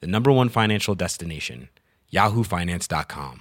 [0.00, 1.68] the number one financial destination,
[2.12, 3.40] yahoofinance.com.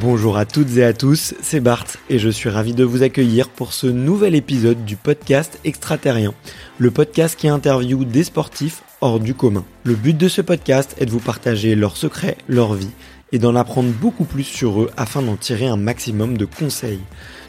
[0.00, 3.48] Bonjour à toutes et à tous, c'est Bart et je suis ravi de vous accueillir
[3.48, 6.34] pour ce nouvel épisode du podcast Extraterrien,
[6.78, 9.64] le podcast qui interviewe des sportifs hors du commun.
[9.82, 12.92] Le but de ce podcast est de vous partager leurs secrets, leur vie
[13.32, 17.00] et d'en apprendre beaucoup plus sur eux afin d'en tirer un maximum de conseils.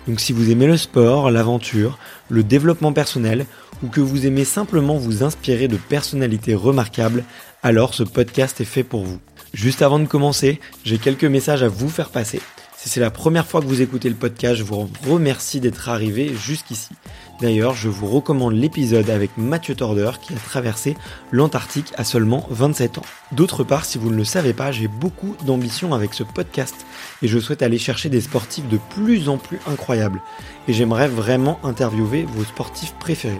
[0.07, 1.97] Donc si vous aimez le sport, l'aventure,
[2.29, 3.45] le développement personnel
[3.83, 7.23] ou que vous aimez simplement vous inspirer de personnalités remarquables,
[7.63, 9.19] alors ce podcast est fait pour vous.
[9.53, 12.41] Juste avant de commencer, j'ai quelques messages à vous faire passer.
[12.77, 16.33] Si c'est la première fois que vous écoutez le podcast, je vous remercie d'être arrivé
[16.33, 16.89] jusqu'ici.
[17.41, 20.97] D'ailleurs, je vous recommande l'épisode avec Mathieu Torder qui a traversé
[21.31, 23.05] l'Antarctique à seulement 27 ans.
[23.31, 26.85] D'autre part, si vous ne le savez pas, j'ai beaucoup d'ambition avec ce podcast
[27.21, 30.21] et je souhaite aller chercher des sportifs de plus en plus incroyables.
[30.67, 33.39] Et j'aimerais vraiment interviewer vos sportifs préférés.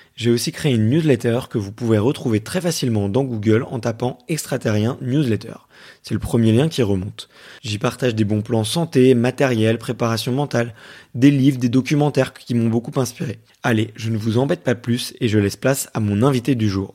[0.21, 4.19] j'ai aussi créé une newsletter que vous pouvez retrouver très facilement dans Google en tapant
[4.27, 5.55] extraterrien newsletter.
[6.03, 7.27] C'est le premier lien qui remonte.
[7.63, 10.75] J'y partage des bons plans santé, matériel, préparation mentale,
[11.15, 13.39] des livres, des documentaires qui m'ont beaucoup inspiré.
[13.63, 16.69] Allez, je ne vous embête pas plus et je laisse place à mon invité du
[16.69, 16.93] jour.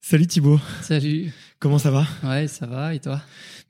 [0.00, 0.60] Salut Thibaut.
[0.80, 1.32] Salut.
[1.66, 2.94] Comment ça va Ouais, ça va.
[2.94, 3.20] Et toi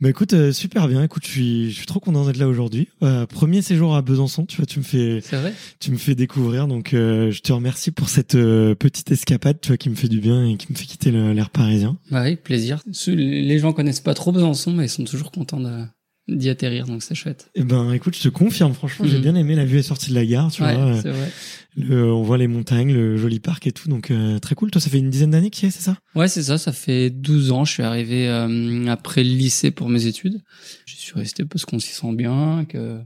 [0.03, 1.03] bah écoute, euh, super bien.
[1.03, 2.89] Écoute, je suis, je suis trop content d'être là aujourd'hui.
[3.03, 6.69] Euh, premier séjour à Besançon, tu vois, tu me fais, vrai tu me fais découvrir.
[6.69, 10.09] Donc, euh, je te remercie pour cette euh, petite escapade, tu vois, qui me fait
[10.09, 11.97] du bien et qui me fait quitter l'air parisien.
[12.11, 12.83] Bah oui, plaisir.
[13.07, 15.87] Les gens connaissent pas trop Besançon, mais ils sont toujours contents de
[16.29, 17.51] d'y atterrir, donc c'est chouette.
[17.55, 19.23] Eh ben, écoute, je te confirme, franchement, j'ai mhm.
[19.23, 21.01] bien aimé la vue est sortie de la gare, tu ouais, vois.
[21.01, 21.31] C'est vrai.
[21.77, 24.71] Le, on voit les montagnes, le joli parc et tout, donc euh, très cool.
[24.71, 25.99] Toi, ça fait une dizaine d'années qu'il y est, c'est ça?
[26.15, 26.57] Ouais, c'est ça.
[26.57, 27.65] Ça fait 12 ans.
[27.65, 30.41] Je suis arrivé euh, après le lycée pour mes études.
[30.87, 32.99] Je suis resté parce qu'on s'y sent bien, que,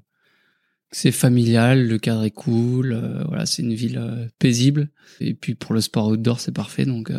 [0.90, 2.92] c'est familial, le cadre est cool.
[2.92, 4.88] Euh, voilà, c'est une ville paisible.
[5.20, 6.84] Et puis pour le sport outdoor, c'est parfait.
[6.84, 7.12] Donc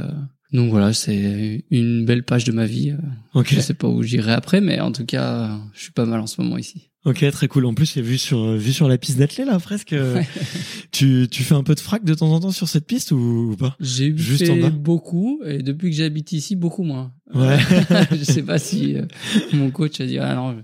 [0.54, 2.94] donc voilà, c'est une belle page de ma vie.
[3.34, 3.56] Okay.
[3.56, 6.28] Je sais pas où j'irai après, mais en tout cas, je suis pas mal en
[6.28, 6.90] ce moment ici.
[7.04, 7.66] Ok, très cool.
[7.66, 9.96] En plus, a vu sur vu sur la piste d'athlée là, presque.
[10.92, 13.56] tu tu fais un peu de frac de temps en temps sur cette piste ou,
[13.58, 13.76] pas?
[13.80, 14.70] J'ai juste fait en bas?
[14.70, 17.14] beaucoup et depuis que j'habite ici, beaucoup moins.
[17.34, 17.58] Ouais.
[18.12, 19.06] je sais pas si euh,
[19.54, 20.64] mon coach a dit ah non,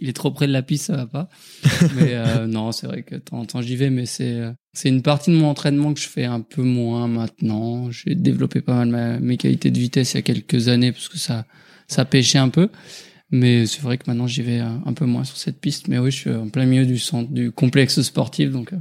[0.00, 1.28] il, est trop près de la piste, ça va pas.
[1.96, 4.52] mais euh, non, c'est vrai que de temps en temps j'y vais, mais c'est euh,
[4.72, 7.90] c'est une partie de mon entraînement que je fais un peu moins maintenant.
[7.90, 11.18] J'ai développé pas mal mes qualités de vitesse il y a quelques années parce que
[11.18, 11.46] ça
[11.88, 12.68] ça pêchait un peu.
[13.32, 15.88] Mais c'est vrai que maintenant j'y vais euh, un peu moins sur cette piste.
[15.88, 18.72] Mais oui, je suis en plein milieu du centre, du complexe sportif, donc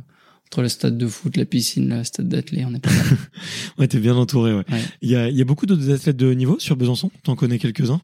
[0.47, 3.17] entre le stade de foot, la piscine, le stade d'athlète, on est pas mal.
[3.77, 4.53] ouais, t'es bien entouré.
[4.53, 4.63] Ouais.
[5.01, 7.11] Il y a, il y a beaucoup d'autres athlètes de haut niveau sur Besançon.
[7.23, 8.01] T'en connais quelques-uns?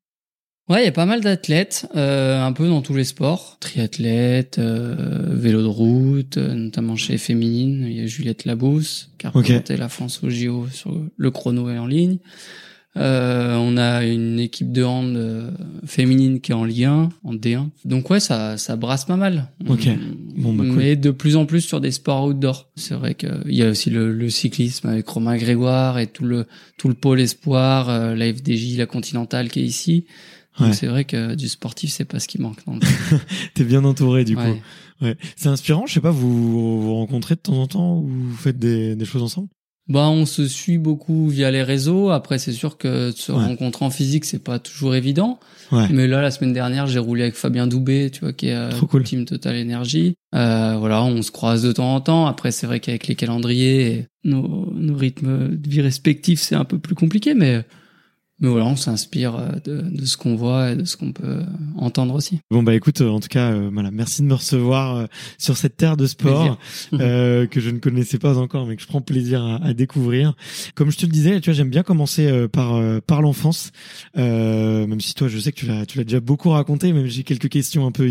[0.68, 3.58] Ouais, il y a pas mal d'athlètes, euh, un peu dans tous les sports.
[3.60, 4.96] Triathlète, euh,
[5.30, 7.86] vélo de route, euh, notamment chez féminine.
[7.88, 11.70] Il y a Juliette Labousse qui a représenté la France au JO sur le chrono
[11.70, 12.18] et en ligne.
[12.98, 15.52] Euh, on a une équipe de hand euh,
[15.86, 17.68] féminine qui est en lien, en D1.
[17.84, 19.50] Donc ouais, ça, ça brasse pas mal.
[19.68, 19.90] Ok.
[20.38, 20.76] Bon, bah, cool.
[20.78, 22.70] Mais de plus en plus sur des sports outdoor.
[22.76, 26.46] C'est vrai qu'il y a aussi le, le, cyclisme avec Romain Grégoire et tout le
[26.78, 30.06] tout le pôle espoir, euh, la FDJ, la Continentale qui est ici.
[30.60, 32.60] Donc c'est vrai que du sportif, c'est pas ce qui manque.
[33.54, 34.42] T'es bien entouré du coup.
[35.02, 35.18] Ouais.
[35.36, 35.86] C'est inspirant.
[35.86, 39.06] Je sais pas, vous vous rencontrez de temps en temps ou vous faites des, des
[39.06, 39.50] choses ensemble?
[39.88, 42.10] Bah, on se suit beaucoup via les réseaux.
[42.10, 45.40] Après, c'est sûr que se rencontrer en physique, c'est pas toujours évident.
[45.72, 45.88] Ouais.
[45.92, 49.04] Mais là, la semaine dernière, j'ai roulé avec Fabien Doubé, tu vois, qui est cool.
[49.04, 50.16] Team Total Energy.
[50.34, 52.26] Euh, voilà, on se croise de temps en temps.
[52.26, 56.66] Après, c'est vrai qu'avec les calendriers et nos, nos rythmes de vie respectifs, c'est un
[56.66, 57.64] peu plus compliqué, mais
[58.40, 61.44] mais voilà, on s'inspire euh, de, de ce qu'on voit et de ce qu'on peut
[61.78, 62.40] entendre aussi.
[62.52, 65.06] Bon bah écoute, en tout cas, euh, voilà, merci de me recevoir euh,
[65.38, 66.58] sur cette terre de sport
[66.94, 70.36] euh, que je ne connaissais pas encore, mais que je prends plaisir à, à découvrir.
[70.76, 73.72] Comme je te le disais, tu vois, j'aime bien commencer par par l'enfance,
[74.16, 77.24] même si toi, je sais que tu l'as tu l'as déjà beaucoup raconté, même j'ai
[77.24, 78.10] quelques questions un peu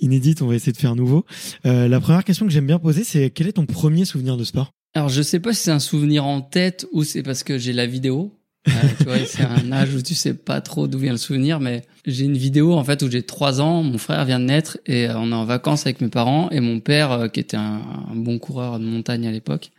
[0.00, 1.24] inédites, on va essayer de faire nouveau.
[1.64, 4.72] la première question que j'aime bien poser, c'est quel est ton premier souvenir de sport?
[4.94, 7.72] Alors je sais pas si c'est un souvenir en tête ou c'est parce que j'ai
[7.72, 11.18] la vidéo tu vois, c'est un âge où tu sais pas trop d'où vient le
[11.18, 14.44] souvenir, mais j'ai une vidéo en fait où j'ai trois ans, mon frère vient de
[14.44, 17.40] naître et euh, on est en vacances avec mes parents et mon père, euh, qui
[17.40, 17.80] était un,
[18.14, 19.70] bon coureur de montagne à l'époque,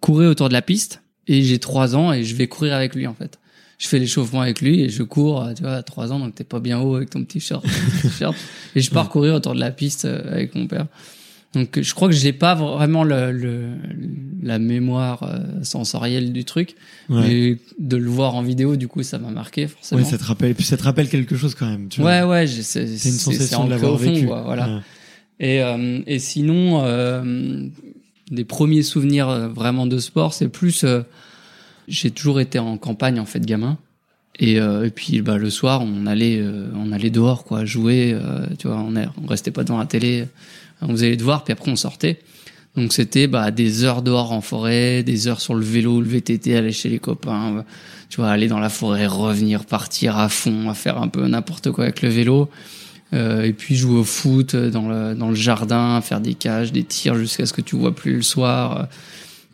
[0.00, 3.06] courait autour de la piste et j'ai trois ans et je vais courir avec lui
[3.06, 3.38] en fait.
[3.78, 6.34] Je fais l'échauffement avec lui et je cours, euh, tu vois, à trois ans, donc
[6.34, 7.64] t'es pas bien haut avec ton petit short,
[8.74, 10.86] et je pars courir autour de la piste avec mon père.
[11.54, 13.70] Donc je crois que j'ai pas vraiment le, le,
[14.42, 16.76] la mémoire euh, sensorielle du truc,
[17.08, 20.00] mais de le voir en vidéo, du coup, ça m'a marqué forcément.
[20.00, 21.88] Oui, ça te rappelle, puis ça te rappelle quelque chose quand même.
[21.88, 24.26] Tu ouais, ouais, c'est une sensation de l'avoir vécu.
[24.26, 24.82] Quoi, voilà.
[25.40, 27.66] Et, euh, et sinon, euh,
[28.30, 30.84] des premiers souvenirs euh, vraiment de sport, c'est plus,
[31.88, 33.76] j'ai toujours été en campagne en fait, gamin.
[34.40, 36.42] Et, et puis bah, le soir, on allait,
[36.74, 38.16] on allait dehors, quoi, jouer.
[38.58, 40.26] tu vois, on, on restait pas devant la télé
[40.82, 42.20] on faisait les devoirs, puis après on sortait.
[42.76, 46.56] Donc c'était bah, des heures dehors en forêt, des heures sur le vélo, le VTT,
[46.56, 47.64] aller chez les copains,
[48.08, 51.70] tu vois, aller dans la forêt, revenir, partir à fond, à faire un peu n'importe
[51.72, 52.48] quoi avec le vélo.
[53.12, 56.84] Euh, et puis jouer au foot dans le, dans le jardin, faire des cages, des
[56.84, 58.88] tirs jusqu'à ce que tu vois plus le soir.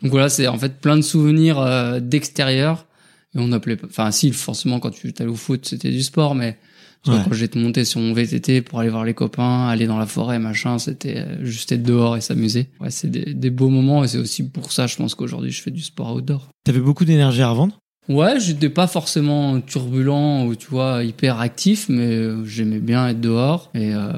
[0.03, 2.85] Donc voilà, c'est en fait plein de souvenirs euh, d'extérieur.
[3.35, 6.57] Et on appelait, enfin si, forcément quand tu allais au foot, c'était du sport, mais
[7.05, 10.39] quand j'étais monté sur mon VTT pour aller voir les copains, aller dans la forêt,
[10.39, 12.67] machin, c'était euh, juste être dehors et s'amuser.
[12.81, 15.61] Ouais, c'est des, des, beaux moments et c'est aussi pour ça, je pense qu'aujourd'hui, je
[15.61, 16.49] fais du sport outdoor.
[16.65, 17.79] T'avais beaucoup d'énergie à revendre?
[18.09, 23.19] Ouais, j'étais pas forcément turbulent ou tu vois hyper actif, mais euh, j'aimais bien être
[23.19, 24.11] dehors et, euh,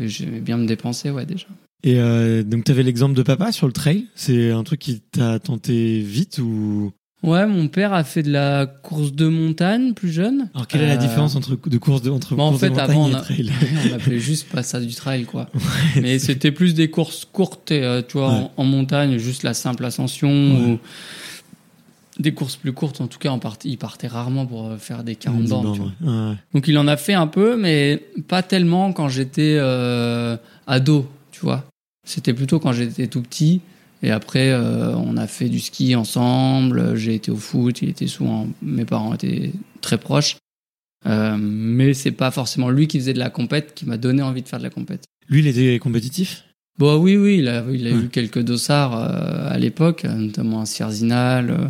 [0.00, 1.46] et j'aimais bien me dépenser, ouais déjà.
[1.84, 5.38] Et euh, donc t'avais l'exemple de papa sur le trail, c'est un truc qui t'a
[5.38, 6.92] tenté vite ou
[7.22, 10.50] Ouais, mon père a fait de la course de montagne plus jeune.
[10.54, 13.06] Alors quelle est la euh, différence entre de course de entre bah, en fait, avant,
[13.06, 13.50] on trail
[13.90, 15.48] On appelait juste pas ça du trail quoi.
[16.00, 20.30] Mais c'était plus des courses courtes, euh, tu vois, en, montagne, juste la simple ascension
[20.30, 20.78] ou
[22.18, 23.00] des courses plus courtes.
[23.00, 25.92] En tout cas, en partie, il partait rarement pour euh, faire des 40 bornes.
[26.52, 29.58] Donc il en a fait un peu, mais pas tellement quand j'étais
[30.66, 31.64] ado, tu vois.
[32.04, 33.62] C'était plutôt quand j'étais tout petit.
[34.02, 36.96] Et après, euh, on a fait du ski ensemble.
[36.96, 37.82] J'ai été au foot.
[37.82, 38.48] Il était souvent.
[38.62, 40.36] Mes parents étaient très proches.
[41.06, 44.42] Euh, mais c'est pas forcément lui qui faisait de la compète qui m'a donné envie
[44.42, 45.04] de faire de la compète.
[45.28, 46.44] Lui, il était compétitif?
[46.78, 50.66] Bon, oui, oui, il a, il a eu quelques dossards euh, à l'époque, notamment un
[50.66, 51.68] Sierzinal, euh,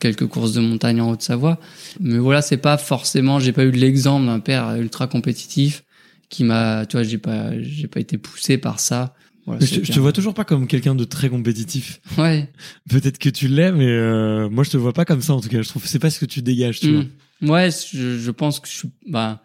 [0.00, 1.60] quelques courses de montagne en Haute-Savoie.
[2.00, 5.84] Mais voilà, c'est pas forcément, j'ai pas eu l'exemple d'un père ultra compétitif
[6.28, 9.14] qui m'a, tu vois, j'ai pas, j'ai pas été poussé par ça
[9.60, 12.00] je, te vois toujours pas comme quelqu'un de très compétitif.
[12.16, 12.50] Ouais.
[12.90, 15.48] Peut-être que tu l'es, mais euh, moi je te vois pas comme ça en tout
[15.48, 15.62] cas.
[15.62, 17.08] Je trouve que c'est pas ce que tu dégages, tu hmm.
[17.40, 17.54] vois.
[17.54, 19.42] Ouais, je, je, pense que je suis, bah,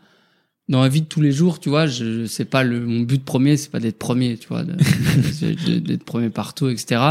[0.68, 3.24] dans la vie de tous les jours, tu vois, je, c'est pas le, mon but
[3.24, 4.64] premier, c'est pas d'être premier, tu vois,
[5.44, 7.02] d'être premier partout, etc.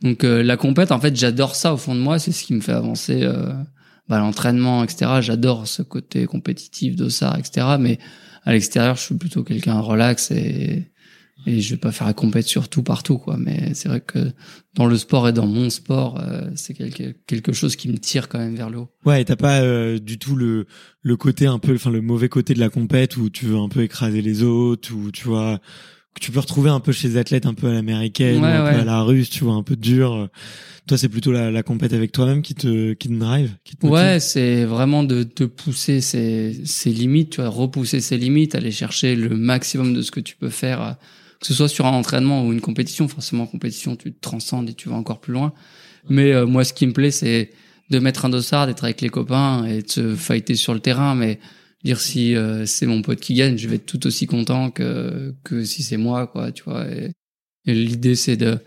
[0.00, 2.18] Donc euh, la compète, en fait, j'adore ça au fond de moi.
[2.18, 3.22] C'est ce qui me fait avancer.
[3.22, 3.52] Euh,
[4.08, 5.12] bah, l'entraînement, etc.
[5.20, 7.76] J'adore ce côté compétitif de ça, etc.
[7.78, 7.98] Mais
[8.44, 10.90] à l'extérieur, je suis plutôt quelqu'un relax et
[11.46, 13.36] et je vais pas faire la compète sur tout partout quoi.
[13.38, 14.32] Mais c'est vrai que
[14.74, 18.28] dans le sport et dans mon sport euh, c'est quelque quelque chose qui me tire
[18.28, 18.90] quand même vers le haut.
[19.04, 20.66] Ouais et t'as pas euh, du tout le
[21.02, 23.68] le côté un peu enfin le mauvais côté de la compète où tu veux un
[23.68, 25.60] peu écraser les autres ou tu vois
[26.14, 28.78] que tu peux retrouver un peu chez les athlètes un peu à l'américaine un peu
[28.80, 30.28] à la russe tu vois un peu dur.
[30.86, 33.86] Toi c'est plutôt la, la compète avec toi-même qui te qui te drive qui te
[33.86, 38.70] ouais c'est vraiment de te pousser ses, ses limites tu vois repousser ses limites aller
[38.70, 40.96] chercher le maximum de ce que tu peux faire
[41.44, 43.06] que ce soit sur un entraînement ou une compétition.
[43.06, 45.52] Forcément, compétition, tu te transcendes et tu vas encore plus loin.
[46.08, 47.50] Mais euh, moi, ce qui me plaît, c'est
[47.90, 51.14] de mettre un dossard, d'être avec les copains et de se fighter sur le terrain.
[51.14, 51.38] Mais
[51.84, 55.34] dire si euh, c'est mon pote qui gagne, je vais être tout aussi content que
[55.44, 56.50] que si c'est moi, quoi.
[56.50, 56.86] Tu vois.
[56.88, 57.12] Et,
[57.66, 58.58] et l'idée, c'est de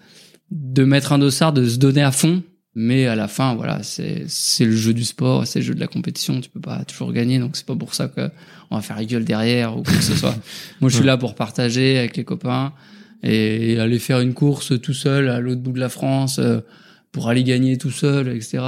[0.52, 2.44] de mettre un dossard, de se donner à fond
[2.80, 5.88] mais à la fin, voilà, c'est le jeu du sport, c'est le jeu de la
[5.88, 6.40] compétition.
[6.42, 8.30] Tu peux pas toujours gagner, donc c'est pas pour ça que
[8.70, 10.36] on va faire la gueule derrière ou quoi que ce soit.
[10.80, 12.74] Moi, je suis là pour partager avec les copains
[13.24, 16.60] et aller faire une course tout seul à l'autre bout de la France euh,
[17.12, 18.60] pour aller gagner tout seul, etc.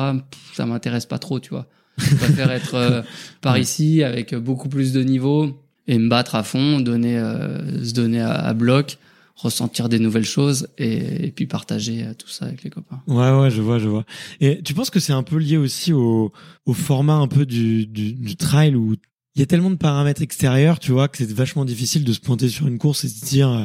[0.56, 1.68] Ça m'intéresse pas trop, tu vois.
[2.00, 3.04] Je préfère être euh,
[3.42, 7.94] par ici avec beaucoup plus de niveau et me battre à fond, donner, euh, se
[7.94, 8.98] donner à, bloc
[9.42, 13.02] ressentir des nouvelles choses et, et puis partager euh, tout ça avec les copains.
[13.08, 14.04] Ouais, ouais, je vois, je vois.
[14.42, 16.34] Et tu penses que c'est un peu lié aussi au,
[16.66, 18.96] au format un peu du, du, du trail où
[19.36, 22.20] il y a tellement de paramètres extérieurs, tu vois, que c'est vachement difficile de se
[22.20, 23.64] pointer sur une course et se dire, euh,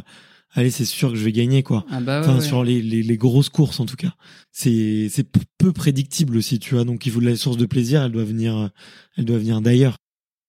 [0.53, 1.85] allez, c'est sûr que je vais gagner, quoi.
[1.91, 2.45] Ah bah ouais, Enfin, ouais.
[2.45, 4.15] sur les, les, les grosses courses, en tout cas.
[4.53, 5.27] C'est, c'est
[5.59, 6.85] peu prédictible aussi, tu vois.
[6.85, 8.69] Donc, il faut de la source de plaisir, elle doit venir, euh,
[9.17, 9.97] elle doit venir d'ailleurs.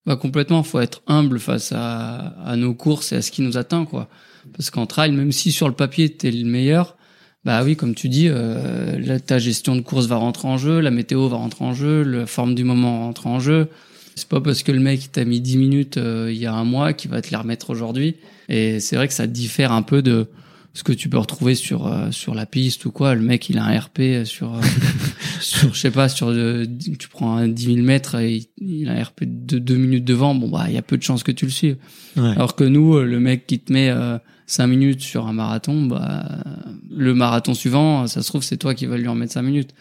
[0.05, 3.57] Bah complètement, faut être humble face à, à nos courses et à ce qui nous
[3.57, 4.07] atteint quoi.
[4.53, 6.95] Parce qu'en trail, même si sur le papier t'es le meilleur,
[7.43, 10.79] bah oui comme tu dis, euh, là, ta gestion de course va rentrer en jeu,
[10.79, 13.67] la météo va rentrer en jeu, la forme du moment rentre en jeu.
[14.15, 16.63] C'est pas parce que le mec t'a mis 10 minutes euh, il y a un
[16.63, 18.15] mois qu'il va te les remettre aujourd'hui.
[18.47, 20.27] Et c'est vrai que ça diffère un peu de
[20.75, 23.15] ce que tu peux retrouver sur euh, sur la piste ou quoi.
[23.15, 24.61] Le mec il a un RP sur euh,
[25.39, 26.65] sur je sais pas sur euh,
[26.99, 30.05] tu prends un 10 000 mètres et il, il a un RP de 2 minutes
[30.05, 30.35] devant.
[30.35, 31.77] Bon bah il y a peu de chances que tu le suives.
[32.17, 32.29] Ouais.
[32.29, 35.83] Alors que nous, euh, le mec qui te met euh, 5 minutes sur un marathon,
[35.85, 36.43] bah,
[36.89, 39.71] le marathon suivant, ça se trouve, c'est toi qui vas lui en mettre 5 minutes.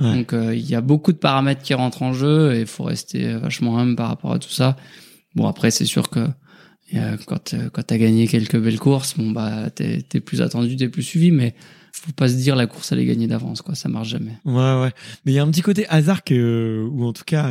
[0.00, 0.12] Ouais.
[0.14, 2.84] Donc, euh, il y a beaucoup de paramètres qui rentrent en jeu et il faut
[2.84, 4.76] rester vachement humble par rapport à tout ça.
[5.34, 6.26] Bon, après, c'est sûr que
[6.94, 10.88] euh, quand, euh, quand t'as gagné quelques belles courses, bon, bah, t'es, plus attendu, t'es
[10.88, 11.54] plus suivi, mais
[11.92, 13.74] faut pas se dire la course, elle est gagnée d'avance, quoi.
[13.74, 14.32] Ça marche jamais.
[14.44, 14.90] Ouais, ouais.
[15.24, 17.50] Mais il y a un petit côté hasard que, ou en tout cas,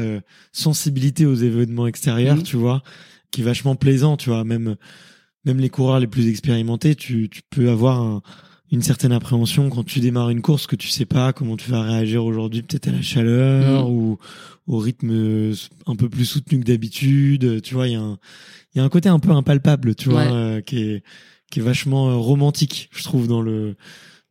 [0.51, 2.44] sensibilité aux événements extérieurs, Mhm.
[2.44, 2.84] tu vois,
[3.32, 4.44] qui est vachement plaisant, tu vois.
[4.44, 4.75] Même,
[5.45, 8.21] même les coureurs les plus expérimentés, tu, tu peux avoir un-
[8.71, 11.81] une certaine appréhension quand tu démarres une course que tu sais pas comment tu vas
[11.83, 13.93] réagir aujourd'hui, peut-être à la chaleur Mhm.
[13.95, 14.17] ou
[14.67, 15.53] au rythme euh,
[15.85, 17.62] un peu plus soutenu que d'habitude.
[17.62, 18.17] Tu vois, il y a un,
[18.73, 20.31] il y a un côté un peu impalpable, tu vois, Ouais.
[20.31, 21.03] euh, qui est,
[21.51, 23.75] qui est vachement euh, romantique, je trouve, dans le,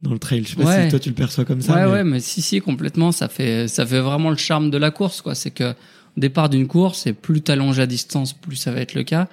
[0.00, 0.42] dans le trail.
[0.42, 0.84] Je sais pas Ouais.
[0.84, 1.74] si toi tu le perçois comme ça.
[1.74, 3.12] ouais, mais- ouais, mais si, si, complètement.
[3.12, 5.36] Ça fait, ça fait vraiment le charme de la course, quoi.
[5.36, 8.94] C'est que, au départ d'une course, et plus t'allonges à distance, plus ça va être
[8.94, 9.28] le cas.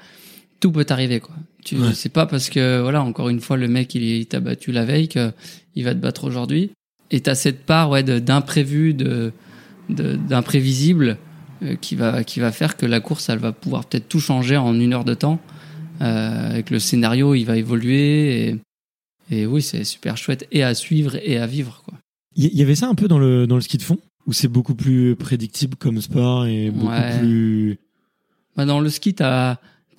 [0.59, 1.35] Tout peut arriver, quoi.
[1.63, 1.93] Tu, Ouais.
[1.93, 4.85] c'est pas parce que, voilà, encore une fois, le mec, il, il t'a battu la
[4.85, 5.31] veille que
[5.75, 6.71] il va te battre aujourd'hui.
[7.11, 9.31] Et t'as cette part, ouais, d'imprévu, de,
[9.89, 11.17] d'imprévisible,
[11.63, 14.57] euh, qui va, qui va faire que la course, elle va pouvoir peut-être tout changer
[14.57, 15.39] en une heure de temps.
[16.01, 20.73] Euh, avec le scénario, il va évoluer et, et oui, c'est super chouette et à
[20.73, 21.95] suivre et à vivre, quoi.
[22.35, 23.97] Il y, y avait ça un peu dans le, dans le ski de fond?
[24.27, 27.19] Où c'est beaucoup plus prédictible comme sport et beaucoup Ouais.
[27.19, 27.79] plus.
[28.55, 29.57] Bah, dans le ski, t'as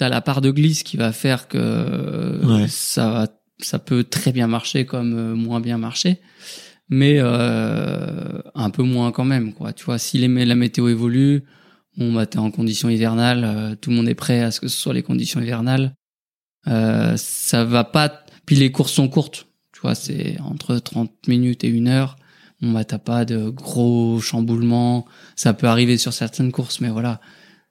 [0.09, 2.67] la part de glisse qui va faire que Ouais.
[2.69, 3.29] ça va,
[3.59, 6.21] ça peut très bien marcher comme euh, moins bien marcher,
[6.89, 9.73] mais euh, un peu moins quand même, quoi.
[9.73, 11.45] Tu vois, si les, la météo évolue,
[11.97, 14.69] bon bah t'es en conditions hivernales, euh, tout le monde est prêt à ce que
[14.69, 15.95] ce soit les conditions hivernales.
[16.69, 18.25] Euh, ça va pas.
[18.47, 22.17] Puis les courses sont courtes, tu vois, c'est entre 30 minutes et une heure.
[22.63, 25.07] Bon bah t'as pas de gros chamboulements.
[25.37, 27.21] Ça peut arriver sur certaines courses, mais voilà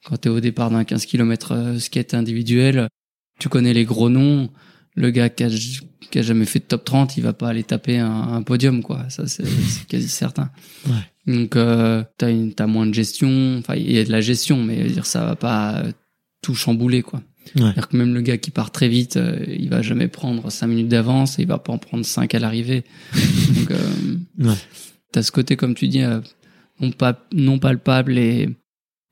[0.06, 2.88] quand tu es au départ d'un 15 km skate individuel,
[3.40, 4.50] tu connais les gros noms.
[4.96, 7.64] Le gars qui a, qui a jamais fait de top 30, il va pas aller
[7.64, 9.06] taper un, un podium, quoi.
[9.10, 9.44] Ça, c'est
[9.88, 10.50] quasi certain.
[10.88, 11.34] Ouais.
[11.34, 13.58] Donc, euh, t'as une, t'as moins de gestion.
[13.60, 15.92] Enfin, il y a de la gestion, mais dire, ça va pas euh,
[16.42, 17.20] tout chambouler, quoi.
[17.56, 17.62] Ouais.
[17.62, 20.68] C'est-à-dire que même le gars qui part très vite, euh, il va jamais prendre 5
[20.68, 22.84] minutes d'avance et il va pas en prendre 5 à l'arrivée.
[23.56, 24.56] Donc, euh, Ouais.
[25.12, 26.20] t'as ce côté, comme tu dis, euh,
[26.82, 28.50] non, pas, non palpable et,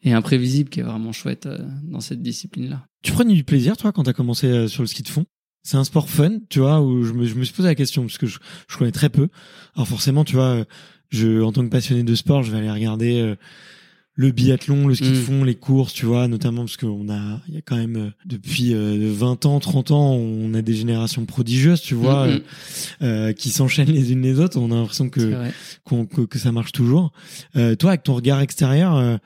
[0.03, 2.85] et imprévisible qui est vraiment chouette euh, dans cette discipline-là.
[3.03, 5.25] Tu prenais du plaisir, toi, quand t'as commencé euh, sur le ski de fond?
[5.63, 8.03] C'est un sport fun, tu vois, où je me, je me suis posé la question,
[8.03, 8.39] parce que je,
[8.69, 9.27] je connais très peu.
[9.75, 10.65] Alors forcément, tu vois, euh,
[11.09, 13.35] je, en tant que passionné de sport, je vais aller regarder
[14.19, 15.21] le biathlon, le ski de Mm.
[15.21, 18.09] fond, les courses, tu vois, notamment parce qu'on a, il y a quand même, euh,
[18.25, 22.33] depuis euh, 20 ans, 30 ans, on a des générations prodigieuses, tu vois, Mhm.
[23.03, 24.57] euh, euh, qui s'enchaînent les unes les autres.
[24.59, 25.35] On a l'impression que,
[25.85, 27.11] que, que ça marche toujours.
[27.55, 29.17] Euh, toi, avec ton regard extérieur, euh,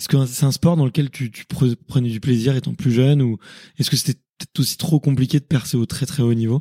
[0.00, 2.90] est-ce que c'est un sport dans lequel tu, tu pre- prenais du plaisir étant plus
[2.92, 3.38] jeune ou
[3.78, 6.60] est-ce que c'était peut-être aussi trop compliqué de percer au très très haut niveau?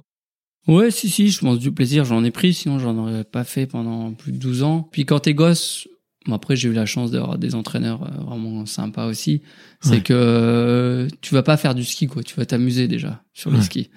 [0.67, 3.65] Ouais, si, si, je pense du plaisir, j'en ai pris, sinon j'en aurais pas fait
[3.65, 4.87] pendant plus de 12 ans.
[4.91, 5.87] Puis quand t'es gosse,
[6.25, 9.41] bon, après j'ai eu la chance d'avoir des entraîneurs euh, vraiment sympas aussi,
[9.81, 10.01] c'est Ouais.
[10.01, 13.57] que euh, tu vas pas faire du ski, quoi, tu vas t'amuser déjà sur les
[13.57, 13.63] Ouais.
[13.63, 13.89] skis.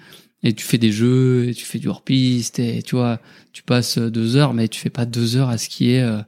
[0.45, 3.21] Et tu fais des jeux, et tu fais du hors-piste, et tu vois,
[3.53, 6.19] tu passes euh, deux heures, mais tu fais pas deux heures à skier euh,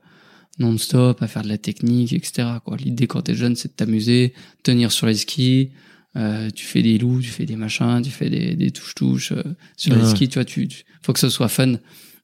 [0.59, 2.47] non-stop, à faire de la technique, etc.
[2.63, 2.77] Quoi.
[2.77, 4.33] L'idée quand t'es jeune, c'est de t'amuser,
[4.63, 5.71] tenir sur les skis,
[6.15, 9.43] euh, tu fais des loups, tu fais des machins, tu fais des, des touches-touches euh,
[9.75, 10.09] sur les Ouais.
[10.09, 11.73] skis, tu vois, tu, tu- faut que ce soit fun.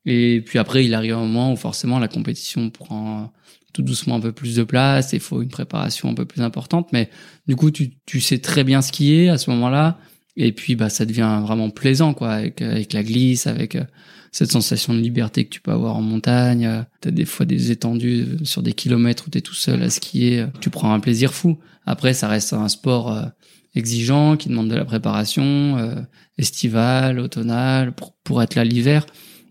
[0.05, 3.31] Et puis après, il arrive un moment où forcément la compétition prend
[3.73, 6.89] tout doucement un peu plus de place, il faut une préparation un peu plus importante,
[6.91, 7.09] mais
[7.47, 9.97] du coup, tu, tu sais très bien skier à ce moment-là,
[10.35, 13.83] et puis bah ça devient vraiment plaisant, quoi, avec, avec la glisse, avec euh,
[14.31, 16.85] cette sensation de liberté que tu peux avoir en montagne.
[17.01, 20.69] T'as des fois des étendues sur des kilomètres où t'es tout seul à skier, tu
[20.69, 21.59] prends un plaisir fou.
[21.85, 23.25] Après, ça reste un sport euh,
[23.75, 25.95] exigeant, qui demande de la préparation euh,
[26.37, 29.05] estivale, automnale, pour, pour être là l'hiver.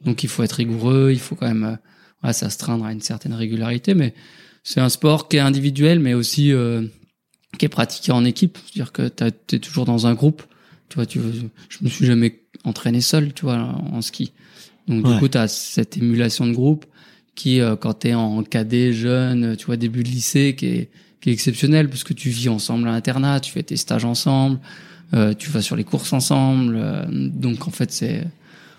[0.04, 3.34] Donc il faut être rigoureux, il faut quand même euh, ouais, s'astreindre à une certaine
[3.34, 3.94] régularité.
[3.94, 4.14] Mais
[4.62, 6.82] c'est un sport qui est individuel, mais aussi euh,
[7.58, 8.58] qui est pratiqué en équipe.
[8.64, 9.08] C'est-à-dire que
[9.46, 10.42] tu es toujours dans un groupe.
[10.88, 11.20] Tu vois, tu,
[11.68, 14.32] je me suis jamais entraîné seul, tu vois, en ski.
[14.88, 16.84] Donc du coup, tu as cette émulation de groupe
[17.34, 20.90] qui, euh, quand tu es en cadet jeune, tu vois, début de lycée, qui est,
[21.20, 24.58] qui est exceptionnel parce que tu vis ensemble à l'internat, tu fais tes stages ensemble,
[25.14, 26.76] euh, tu vas sur les courses ensemble.
[26.76, 28.24] Euh, donc en fait, c'est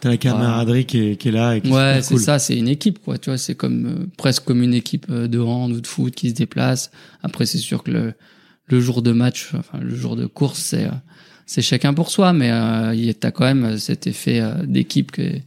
[0.01, 1.55] T'as la camaraderie qui, est, qui est là.
[1.55, 3.17] Et qui ouais, c'est ça, c'est une équipe, quoi.
[3.17, 6.29] Tu vois, c'est comme euh, presque comme une équipe de hand ou de foot qui
[6.29, 6.91] se déplace.
[7.21, 8.13] Après, c'est sûr que le,
[8.65, 10.89] le jour de match, enfin le jour de course, c'est
[11.45, 15.43] c'est chacun pour soi, mais euh, t'as quand même cet effet d'équipe qui est,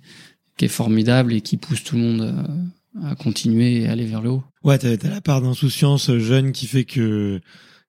[0.56, 2.34] qui est formidable et qui pousse tout le monde
[3.02, 4.44] à continuer et aller vers le haut.
[4.62, 7.40] Ouais, t'as as la part d'insouciance jeune qui fait que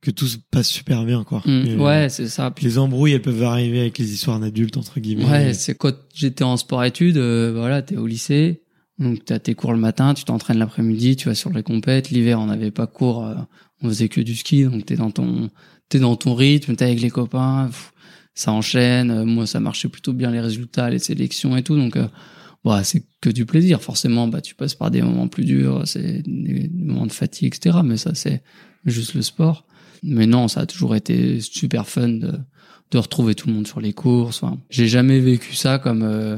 [0.05, 1.41] que tout se passe super bien quoi.
[1.45, 2.51] Mmh, ouais, c'est ça.
[2.51, 5.25] Puis les embrouilles, elles peuvent arriver avec les histoires d'adultes entre guillemets.
[5.25, 8.61] Ouais, c'est quand j'étais en sport-études, euh, voilà, t'es au lycée,
[8.99, 12.11] donc t'as tes cours le matin, tu t'entraînes l'après-midi, tu vas sur les compètes.
[12.11, 13.33] L'hiver, on n'avait pas cours, euh,
[13.81, 15.49] on faisait que du ski, donc t'es dans ton
[15.89, 17.71] t'es dans ton rythme, t'es avec les copains,
[18.35, 19.09] ça enchaîne.
[19.09, 21.97] Euh, moi, ça marchait plutôt bien les résultats, les sélections et tout, donc
[22.63, 23.81] bah, c'est que du plaisir.
[23.81, 27.79] Forcément, bah, tu passes par des moments plus durs, c'est des, moments de fatigue, etc.
[27.83, 28.43] Mais ça, c'est
[28.85, 29.65] juste le sport.
[30.05, 32.33] Mais non, ça a toujours été super fun de,
[32.91, 34.41] de retrouver tout le monde sur les courses.
[34.43, 36.37] Enfin, j'ai jamais vécu ça comme euh,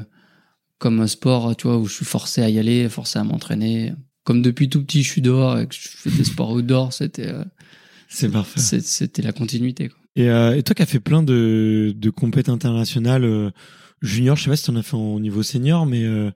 [0.79, 3.93] comme un sport, tu vois, où je suis forcé à y aller, forcé à m'entraîner.
[4.24, 7.27] Comme depuis tout petit, je suis dehors et que je fais des sports outdoor, c'était
[7.27, 7.43] euh,
[8.07, 8.59] c'est parfait.
[8.59, 9.89] C'était la continuité.
[9.89, 10.00] Quoi.
[10.15, 13.51] Et, euh, et toi qui as fait plein de de compétitions internationales euh,
[14.01, 16.32] junior, je sais pas si t'en as fait au niveau senior, mais euh,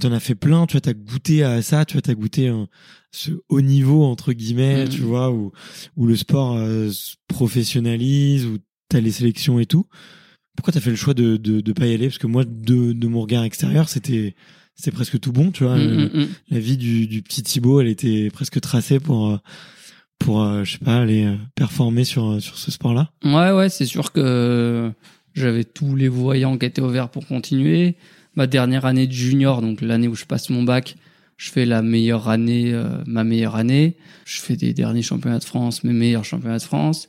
[0.00, 0.66] t'en as fait plein.
[0.66, 1.84] Tu vois, t'as goûté à ça.
[1.84, 2.66] Tu vois, t'as goûté à
[3.12, 4.88] ce haut niveau entre guillemets, mm.
[4.88, 5.52] tu vois, où
[5.96, 9.86] où le sport euh, se professionnalise, où t'as les sélections et tout.
[10.56, 12.08] Pourquoi t'as fait le choix de, de de pas y aller?
[12.08, 14.34] Parce que moi, de de mon regard extérieur, c'était
[14.74, 15.76] c'était presque tout bon, tu vois.
[15.76, 19.36] Mm, mm, la vie du, du petit Thibaut, elle était presque tracée pour euh,
[20.18, 23.10] pour euh, je sais pas aller performer sur sur ce sport-là.
[23.24, 24.92] Ouais, ouais, c'est sûr que
[25.38, 27.96] j'avais tous les voyants qui étaient ouverts pour continuer.
[28.34, 30.96] Ma dernière année de junior, donc l'année où je passe mon bac,
[31.36, 33.96] je fais la meilleure année, euh, ma meilleure année.
[34.24, 37.08] Je fais des derniers championnats de France, mes meilleurs championnats de France.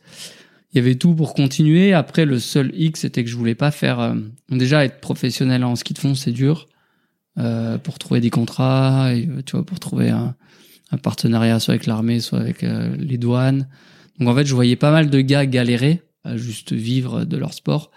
[0.71, 1.93] Il y avait tout pour continuer.
[1.93, 3.99] Après, le seul X, c'était que je voulais pas faire.
[3.99, 4.15] Euh,
[4.49, 6.67] déjà, être professionnel en ski de fond, c'est dur
[7.39, 9.11] euh, pour trouver des contrats,
[9.45, 10.35] tu vois, pour trouver un,
[10.91, 13.67] un partenariat soit avec l'armée, soit avec les douanes.
[14.19, 17.53] Donc en fait, je voyais pas mal de gars galérer à juste vivre de leur
[17.53, 17.91] sport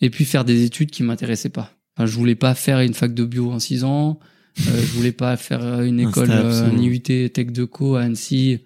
[0.00, 1.72] et puis faire des études qui m'intéressaient pas.
[1.96, 4.18] Enfin, je voulais pas faire une fac de bio en six ans.
[4.60, 8.60] Euh, je voulais pas faire une école, euh, un IUT Tech de Co à Annecy,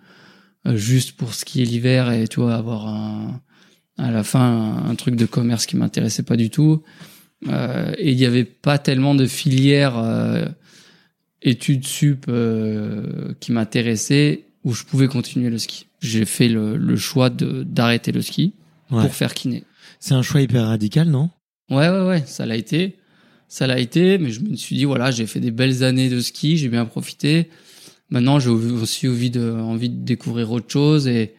[0.67, 3.41] euh, juste pour skier l'hiver et tu vois avoir un,
[4.01, 6.83] à la fin un, truc de commerce qui m'intéressait pas du tout.
[7.49, 10.47] Euh, et il y avait pas tellement de filières euh,
[11.43, 15.87] études sup euh, qui m'intéressaient où je pouvais continuer le ski.
[16.01, 18.55] J'ai fait le, le choix de d'arrêter le ski
[18.89, 19.65] pour faire kiné.
[20.01, 21.31] C'est un choix hyper radical, non?
[21.71, 22.97] Ouais, ouais, ouais, ça l'a été.
[23.49, 26.21] Ça l'a été, mais je me suis dit, voilà, j'ai fait des belles années de
[26.21, 27.49] ski, j'ai bien profité.
[28.09, 31.35] Maintenant, j'ai aussi envie de, envie de découvrir autre chose et,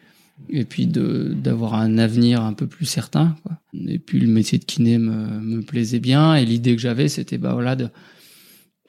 [0.48, 3.58] et puis d'avoir un avenir un peu plus certain, quoi.
[3.86, 7.38] Et puis, le métier de kiné me, me plaisait bien et l'idée que j'avais, c'était,
[7.38, 7.88] bah voilà, de,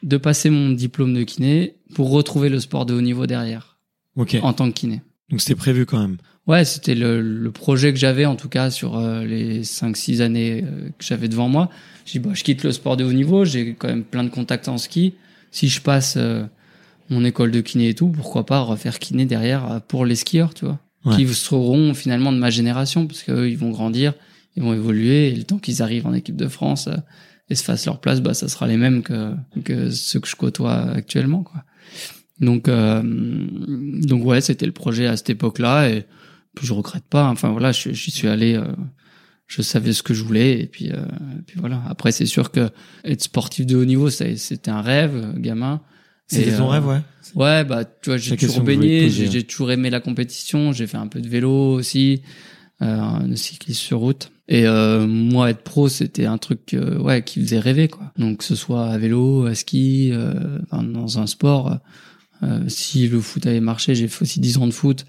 [0.04, 3.80] de passer mon diplôme de kiné pour retrouver le sport de haut niveau derrière.
[4.16, 4.38] Ok.
[4.44, 5.02] En tant que kiné.
[5.30, 6.18] Donc, c'était prévu quand même.
[6.46, 10.64] Ouais, c'était le, le, projet que j'avais en tout cas sur euh, les 5-6 années
[10.66, 11.70] euh, que j'avais devant moi.
[12.06, 14.30] J'ai dit, bah, je quitte le sport de haut niveau, j'ai quand même plein de
[14.30, 15.14] contacts en ski.
[15.52, 16.44] Si je passe euh,
[17.10, 20.66] mon école de kiné et tout, pourquoi pas refaire kiné derrière pour les skieurs, tu
[20.66, 20.80] vois,
[21.16, 24.14] qui seront finalement de ma génération, parce qu'eux, ils vont grandir,
[24.58, 26.90] ils vont évoluer, et le temps qu'ils arrivent en équipe de France
[27.50, 30.36] et se fassent leur place, bah, ça sera les mêmes que, que ceux que je
[30.36, 31.64] côtoie actuellement, quoi.
[32.40, 36.06] Donc, donc ouais, c'était le projet à cette époque-là, et
[36.62, 37.28] je regrette pas.
[37.30, 38.56] Enfin voilà, j'y suis allé.
[38.56, 38.66] Euh,
[39.48, 41.06] je savais ce que je voulais et puis, euh,
[41.46, 41.82] puis voilà.
[41.88, 42.70] Après, c'est sûr que
[43.04, 45.82] être sportif de haut niveau, c'était un rêve, gamin.
[46.28, 47.02] C'était ton rêve, ouais.
[47.36, 50.72] Ouais, bah tu vois, j'ai toujours baigné, j'ai toujours aimé la compétition.
[50.72, 52.22] J'ai fait un peu de vélo aussi,
[52.82, 54.32] euh, de cyclisme sur route.
[54.48, 58.12] Et euh, moi, être pro, c'était un truc ouais qui faisait rêver quoi.
[58.18, 61.80] Donc que ce soit à vélo, à ski, euh, enfin, dans un sport.
[62.68, 65.06] si le foot avait marché, j'ai fait aussi 10 ans de foot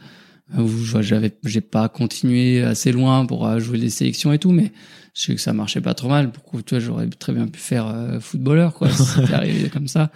[0.58, 0.68] où
[1.00, 4.72] j'avais j'ai pas continué assez loin pour euh, jouer les sélections et tout mais
[5.14, 7.58] je sais que ça marchait pas trop mal pourquoi tu vois j'aurais très bien pu
[7.58, 10.10] faire euh, footballeur quoi si c'était arrivé comme ça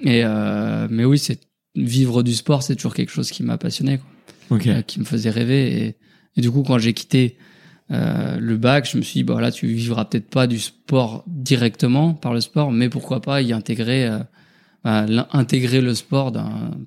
[0.00, 1.40] et euh, mais oui c'est
[1.76, 4.82] vivre du sport c'est toujours quelque chose qui m'a passionné quoi okay.
[4.86, 5.96] qui me faisait rêver et,
[6.36, 7.36] et du coup quand j'ai quitté
[7.90, 12.12] le bac, je me suis dit, bah là, tu vivras peut-être pas du sport directement
[12.12, 14.10] par le sport, mais pourquoi pas y intégrer,
[14.82, 16.32] bah, intégrer le sport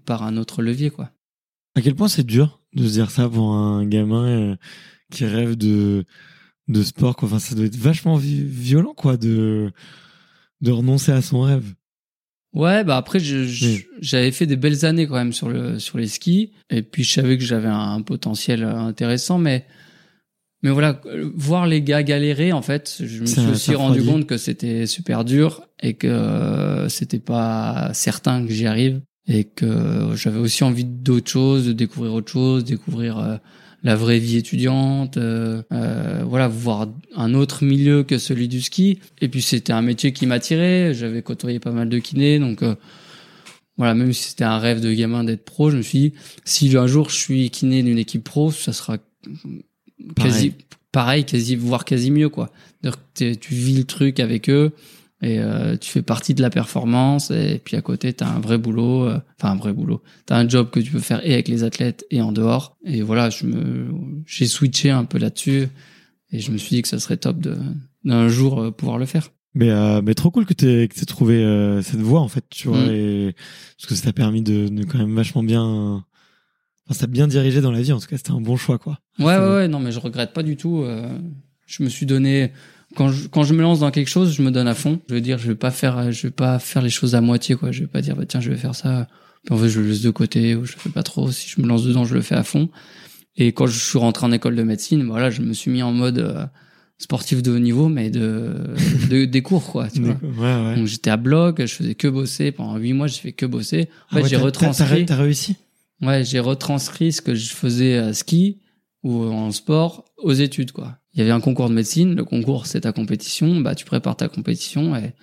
[0.05, 1.11] par un autre levier, quoi.
[1.77, 4.55] À quel point c'est dur de se dire ça pour un gamin euh,
[5.11, 6.05] qui rêve de
[6.67, 7.29] de sport, quoi.
[7.29, 9.71] Enfin, ça doit être vachement violent, quoi, de
[10.61, 11.73] de renoncer à son rêve.
[12.53, 16.53] Ouais, bah après j'avais fait des belles années quand même sur le sur les skis
[16.71, 19.65] et puis je savais que j'avais un, potentiel intéressant mais
[20.63, 20.99] mais voilà,
[21.35, 25.23] voir les gars galérer en fait, je me suis aussi rendu compte que c'était super
[25.23, 30.85] dur et que euh, c'était pas certain que j'y arrive et que j'avais aussi envie
[30.85, 33.37] d'autre chose, de découvrir autre chose, découvrir euh,
[33.83, 38.99] la vraie vie étudiante, euh, euh, voilà, voir un autre milieu que celui du ski.
[39.21, 40.93] Et puis c'était un métier qui m'attirait.
[40.93, 42.75] J'avais côtoyé pas mal de kinés, donc euh,
[43.77, 46.13] voilà, même si c'était un rêve de gamin d'être pro, je me suis dit
[46.43, 48.97] si un jour je suis kiné d'une équipe pro, ça sera
[50.15, 50.53] quasi
[50.91, 52.51] pareil, quasi voire quasi mieux quoi.
[53.13, 54.71] Tu vis le truc avec eux
[55.21, 58.39] et euh, tu fais partie de la performance et puis à côté tu as un
[58.39, 60.03] vrai boulot euh, enfin un vrai boulot.
[60.27, 62.77] Tu as un job que tu peux faire et avec les athlètes et en dehors.
[62.85, 63.87] Et voilà je me
[64.27, 65.69] j'ai switché un peu là-dessus
[66.31, 67.57] et je me suis dit que ça serait top de
[68.03, 69.31] d'un jour euh, pouvoir le faire.
[69.55, 69.71] Mais
[70.03, 71.41] mais trop cool que tu que trouvé
[71.81, 72.91] cette voie en fait tu vois mm.
[72.91, 73.35] et
[73.77, 77.27] parce que ça t'a permis de, de, quand même vachement bien enfin ça t'a bien
[77.27, 78.99] dirigé dans la vie en tout cas c'était un bon choix quoi.
[79.17, 80.85] Ouais ouais, ouais non mais je regrette pas du tout
[81.65, 82.51] je me suis donné
[82.97, 84.99] quand je, quand je me lance dans quelque chose, je me donne à fond.
[85.07, 87.55] Je veux dire, je vais pas faire, je vais pas faire les choses à moitié,
[87.55, 87.71] quoi.
[87.71, 89.07] Je vais pas dire, bah, tiens, je vais faire ça.
[89.45, 91.31] Puis en fait, je le laisse de côté ou je fais pas trop.
[91.31, 92.69] Si je me lance dedans, je le fais à fond.
[93.35, 95.91] Et quand je suis rentré en école de médecine, voilà, je me suis mis en
[95.91, 96.43] mode euh,
[96.97, 98.55] sportif de haut niveau, mais de,
[99.11, 99.89] de des cours, quoi.
[99.89, 100.17] Tu vois.
[100.23, 100.75] Ouais, ouais.
[100.75, 103.89] Donc j'étais à bloc, je faisais que bosser pendant huit mois, j'ai fait que bosser.
[104.11, 105.05] En ah fait, j'ai retranscrit.
[105.05, 105.55] T'as réussi?
[106.01, 108.57] Ouais, j'ai retranscrit ce que je faisais à ski
[109.03, 112.15] ou en sport aux études, quoi il y avait un concours de médecine.
[112.15, 113.59] Le concours, c'est ta compétition.
[113.59, 115.13] Bah, tu prépares ta compétition et,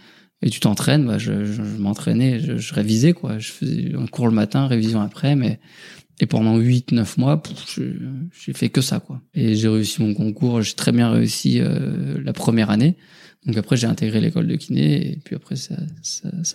[0.50, 1.06] tu t'entraînes.
[1.06, 1.32] Bah, je,
[1.78, 3.38] m'entraînais, je, révisais, quoi.
[3.38, 5.60] Je faisais un cours le matin, révision après, mais,
[6.18, 7.40] et pendant 8, 9 mois,
[7.76, 9.22] j'ai fait que ça, quoi.
[9.34, 10.62] Et j'ai réussi mon concours.
[10.62, 12.96] J'ai très bien réussi euh, la première année.
[13.46, 15.76] Donc après, j'ai intégré l'école de kiné et puis après, ça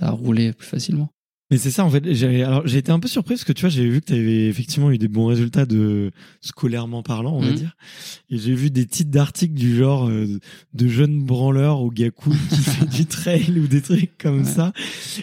[0.02, 1.13] a roulé plus facilement.
[1.52, 2.14] Mais c'est ça en fait.
[2.14, 4.14] J'ai alors j'ai été un peu surpris parce que tu vois j'ai vu que tu
[4.14, 7.56] avais effectivement eu des bons résultats de scolairement parlant on va mhm.
[7.56, 7.76] dire.
[8.30, 10.28] Et j'ai vu des titres d'articles du genre euh,
[10.74, 14.74] de jeunes branleurs au Gaku qui fait du trail ou des trucs comme ça.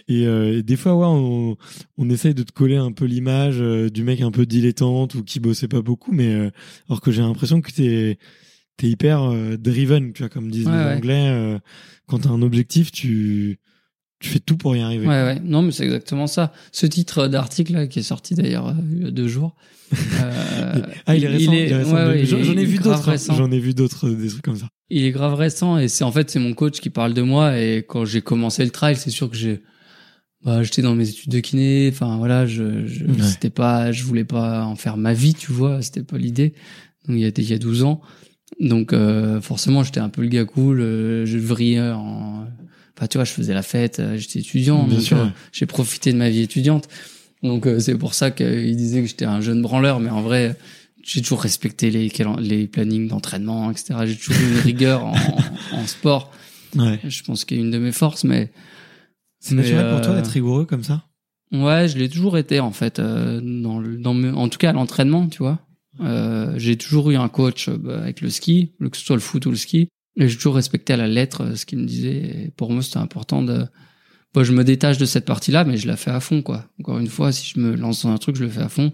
[0.08, 1.56] Et, euh, des fois ouais on,
[1.96, 5.22] on essaye de te coller un peu l'image euh, du mec un peu dilettante ou
[5.22, 6.50] qui bossait pas beaucoup mais
[6.88, 8.18] alors que j'ai l'impression que t'es
[8.76, 11.60] t'es hyper driven tu vois comme disent les Anglais
[12.06, 13.60] quand t'as un objectif tu
[14.18, 15.06] tu fais tout pour y arriver.
[15.06, 15.40] Ouais, ouais.
[15.44, 16.52] Non, mais c'est exactement ça.
[16.72, 19.56] Ce titre d'article qui est sorti d'ailleurs euh, il y a deux jours.
[19.92, 21.52] Euh, ah, il est récent.
[22.42, 23.10] J'en ai vu d'autres.
[23.10, 23.34] Hein.
[23.36, 24.68] J'en ai vu d'autres des trucs comme ça.
[24.88, 27.58] Il est grave récent et c'est en fait c'est mon coach qui parle de moi
[27.58, 29.62] et quand j'ai commencé le trail, c'est sûr que j'ai
[30.44, 31.90] bah, j'étais dans mes études de kiné.
[31.92, 35.82] Enfin voilà, je, je c'était pas, je voulais pas en faire ma vie, tu vois.
[35.82, 36.54] C'était pas l'idée.
[37.06, 38.00] Donc il y a il y a 12 ans.
[38.60, 40.78] Donc euh, forcément, j'étais un peu le gars cool.
[40.78, 42.46] je vrillais en
[42.96, 45.18] Enfin, tu vois, je faisais la fête, euh, j'étais étudiant, Bien sûr.
[45.18, 46.88] Euh, j'ai profité de ma vie étudiante.
[47.42, 50.56] Donc euh, c'est pour ça qu'il disait que j'étais un jeune branleur, mais en vrai,
[51.02, 53.94] j'ai toujours respecté les, les plannings d'entraînement, etc.
[54.06, 55.14] J'ai toujours eu une rigueur en,
[55.72, 56.32] en, sport.
[56.74, 56.98] Ouais.
[57.04, 58.50] Je pense qu'il y a une de mes forces, mais
[59.40, 61.04] c'est naturel pour toi d'être rigoureux comme ça?
[61.52, 65.28] Ouais, je l'ai toujours été en fait, dans le, dans en tout cas à l'entraînement,
[65.28, 65.60] tu vois.
[66.00, 69.46] Euh, j'ai toujours eu un coach bah, avec le ski, que ce soit le foot
[69.46, 72.16] ou le ski, et j'ai toujours respecté à la lettre euh, ce qu'il me disait.
[72.16, 73.66] Et pour moi, c'était important de.
[74.34, 76.66] Bon, je me détache de cette partie-là, mais je la fais à fond, quoi.
[76.80, 78.92] Encore une fois, si je me lance dans un truc, je le fais à fond.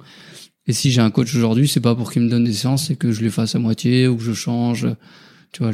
[0.66, 2.96] Et si j'ai un coach aujourd'hui, c'est pas pour qu'il me donne des séances, c'est
[2.96, 4.86] que je les fasse à moitié ou que je change,
[5.52, 5.72] tu vois,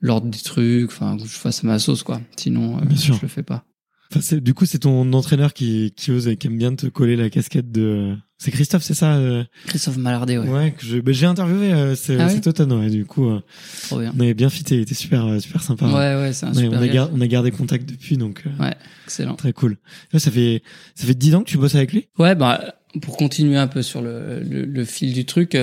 [0.00, 2.20] l'ordre des trucs, enfin, que je fasse ma sauce, quoi.
[2.36, 3.64] Sinon, euh, je le fais pas.
[4.14, 7.16] Enfin, du coup, c'est ton entraîneur qui, qui ose et qui aime bien te coller
[7.16, 8.14] la casquette de.
[8.38, 9.44] C'est Christophe, c'est ça euh?
[9.66, 10.48] Christophe Malardet, ouais.
[10.48, 13.30] Ouais, que je, bah, j'ai interviewé euh, c'est, ah cet automne, ouais, du coup.
[13.30, 13.40] Euh,
[13.84, 14.12] Trop bien.
[14.16, 15.86] On avait bien fité, il était super, super sympa.
[15.86, 16.80] Ouais, ouais, c'est un super.
[16.80, 18.44] On a, on a gardé contact depuis, donc.
[18.60, 19.36] ouais, excellent.
[19.36, 19.78] Très cool.
[20.12, 20.62] Là, ça fait,
[20.94, 22.08] ça fait dix ans que tu bosses avec lui?
[22.18, 25.56] Ouais, bah, pour continuer un peu sur le, le, le fil du truc,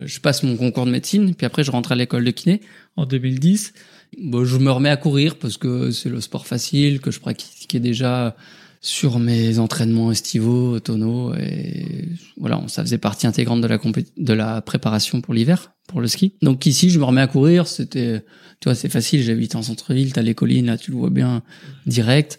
[0.00, 2.60] je passe mon concours de médecine, puis après je rentre à l'école de kiné
[2.96, 3.72] en 2010.
[4.18, 7.80] Bon, je me remets à courir parce que c'est le sport facile que je pratiquais
[7.80, 8.34] déjà
[8.80, 13.78] sur mes entraînements estivaux, tonneaux et voilà, ça faisait partie intégrante de la
[14.16, 16.34] de la préparation pour l'hiver, pour le ski.
[16.40, 18.24] Donc ici, je me remets à courir, c'était
[18.60, 21.42] tu vois, c'est facile, j'habite en centre-ville, t'as les collines là, tu le vois bien
[21.86, 22.38] direct.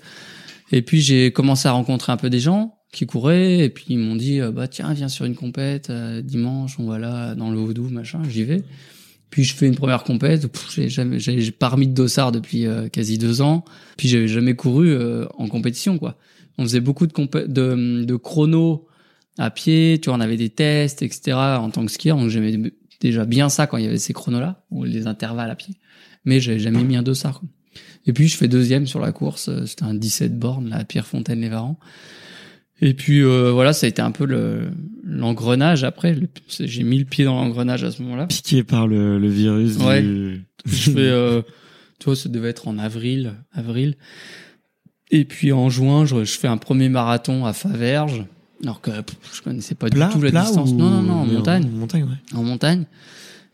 [0.72, 4.00] Et puis j'ai commencé à rencontrer un peu des gens qui couraient et puis ils
[4.00, 7.58] m'ont dit bah tiens, viens sur une compète euh, dimanche, on va là dans le
[7.58, 8.63] Vaudou, machin, j'y vais.
[9.30, 12.88] Puis je fais une première compète, j'ai jamais, j'ai pas remis de dossard depuis euh,
[12.88, 13.66] quasi deux ans.
[13.98, 16.18] Puis j'avais jamais couru euh, en compétition, quoi.
[16.58, 18.88] On faisait beaucoup de, compé- de, de chrono
[19.38, 21.38] à pied, tu vois, on avait des tests, etc.
[21.38, 24.63] en tant que skieur, donc j'aimais déjà bien ça quand il y avait ces chronos-là,
[24.72, 25.76] ou les intervalles à pied.
[26.26, 27.50] Mais j'avais jamais mis un dossard, quoi.
[28.08, 30.84] Et puis je fais deuxième sur la course, euh, c'était un 17 bornes, là, à
[30.86, 31.78] Pierrefontaine-les-Varans.
[32.82, 34.70] Et puis euh, voilà, ça a été un peu le
[35.04, 36.13] l'engrenage après.
[36.13, 36.28] le-
[36.60, 38.28] J'ai mis le pied dans l'engrenage à ce moment-là.
[38.28, 40.02] Piqué par le, le virus Ouais.
[40.02, 40.44] du...
[40.66, 41.42] Je fais, euh,
[42.00, 43.96] tu vois, ça devait être en avril, avril.
[45.12, 48.26] Et puis en juin, je, je fais un premier marathon à Faverges,
[48.63, 50.72] alors que pff, je connaissais pas plat, du tout la distance.
[50.72, 52.38] ou- Non, non, non, en montagne, En montagne, ouais.
[52.38, 52.86] en montagne.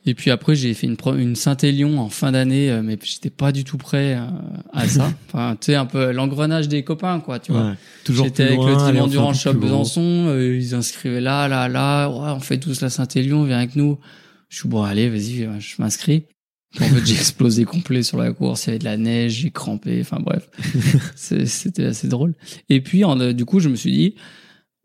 [0.06, 3.54] Et puis après, j'ai fait une, une Saint-Élion en fin d'année, euh, mais j'étais pas
[3.54, 4.26] du tout prêt euh,
[4.74, 5.13] à ça.
[5.28, 7.70] enfin, tu sais, un peu l'engrenage des copains, quoi, tu vois.
[7.70, 7.74] Ouais.
[8.04, 9.54] Toujours J'étais avec loin, le Durand peu Shop.
[9.54, 13.78] Besançon, euh, ils inscrivaient là, là, là, ouais, on fait tous la Saint-Élion, viens avec
[13.78, 13.98] nous.
[14.50, 16.26] Je suis bon, allez, vas-y, euh, je m'inscris.
[16.82, 19.52] En fait, j'ai explosé complet sur la course, il y avait de la neige, j'ai
[19.52, 20.50] crampé, enfin bref,
[21.16, 22.34] c'était assez drôle.
[22.68, 24.16] Et puis, en, du coup, je me suis dit,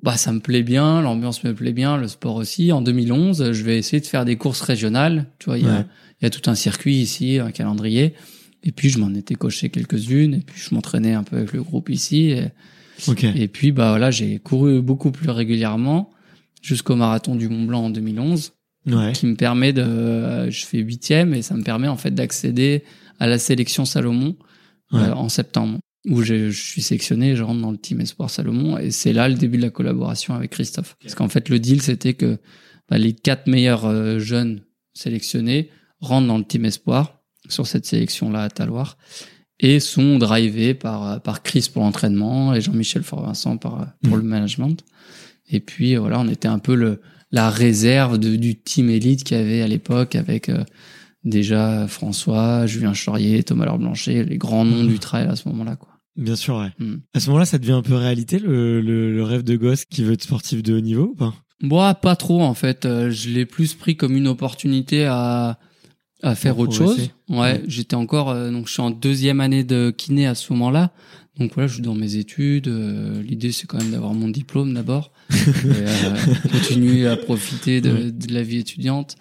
[0.03, 2.71] bah ça me plaît bien, l'ambiance me plaît bien, le sport aussi.
[2.73, 5.27] En 2011, je vais essayer de faire des courses régionales.
[5.39, 5.85] Tu vois, il y a, Ouais.
[6.21, 8.15] il y a tout un circuit ici, un calendrier.
[8.65, 11.63] Et puis, je m'en étais coché quelques-unes, et puis je m'entraînais un peu avec le
[11.63, 12.31] groupe ici.
[12.31, 12.47] Et,
[13.07, 13.23] Ok.
[13.25, 16.11] et puis bah voilà, j'ai couru beaucoup plus régulièrement
[16.63, 18.53] jusqu'au marathon du Mont Blanc en 2011,
[18.87, 19.13] Ouais.
[19.13, 22.83] qui me permet de, je fais huitième et ça me permet en fait d'accéder
[23.21, 24.37] à la sélection Salomon
[24.91, 25.01] Ouais.
[25.01, 25.79] euh, en septembre,
[26.09, 29.29] où je, je suis sélectionné, je rentre dans le team Espoir Salomon et c'est là
[29.29, 30.97] le début de la collaboration avec Christophe.
[31.03, 32.39] Parce qu'en fait le deal c'était que
[32.89, 34.63] bah, les quatre meilleurs euh, jeunes
[34.95, 38.99] sélectionnés rentrent dans le team Espoir sur cette sélection là à Taloir
[39.61, 44.85] et sont drivés par par Chris pour l'entraînement et Jean-Michel Fort-Vincent par pour le management.
[45.51, 49.25] Et puis euh, voilà, on était un peu le la réserve de, du team élite
[49.25, 50.65] qu'il y avait à l'époque avec euh,
[51.25, 55.77] déjà François, Julien Chaurier, Thomas Laure Blanchet, les grands noms du trail à ce moment-là
[55.77, 55.98] quoi.
[56.19, 56.71] Bien sûr, ouais.
[56.85, 56.97] Hmm.
[57.15, 60.03] À ce moment-là, ça devient un peu réalité, le, le, le rêve de gosse qui
[60.05, 61.33] veut être sportif de haut niveau ou pas?
[61.63, 62.85] Moi, pas trop en fait.
[62.87, 65.59] Euh, je l'ai plus pris comme une opportunité à
[66.23, 67.11] à faire Pour autre chose.
[67.29, 70.91] Ouais, j'étais encore euh, donc je suis en deuxième année de kiné à ce moment-là.
[71.39, 72.67] Donc voilà, je suis dans mes études.
[72.67, 76.17] euh, L'idée c'est quand même d'avoir mon diplôme d'abord, et, euh,
[76.51, 79.15] continuer à profiter de, la vie étudiante.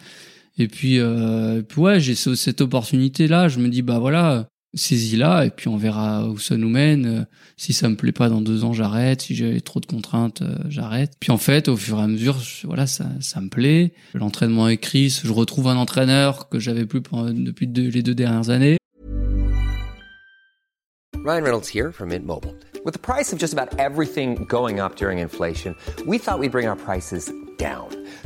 [0.57, 3.47] Et puis, euh, puis ouais, j'ai ce- cette opportunité là.
[3.47, 7.05] Je me dis bah voilà, saisis-la et puis on verra où ça nous mène.
[7.05, 7.23] Euh,
[7.59, 9.21] Si ça me plaît pas dans deux ans, j'arrête.
[9.23, 11.13] Si j'ai trop de contraintes, euh, j'arrête.
[11.19, 13.93] Puis en fait, au fur et à mesure, voilà, ça, ça me plaît.
[14.13, 18.77] L'entraînement Chris, je retrouve un entraîneur que j'avais plus depuis deux- les deux dernières années.
[21.25, 22.53] Ryan Reynolds here from Mint Mobile.
[22.85, 25.75] With the price of just about everything going up during inflation,
[26.05, 27.87] we thought we'd bring our prices down.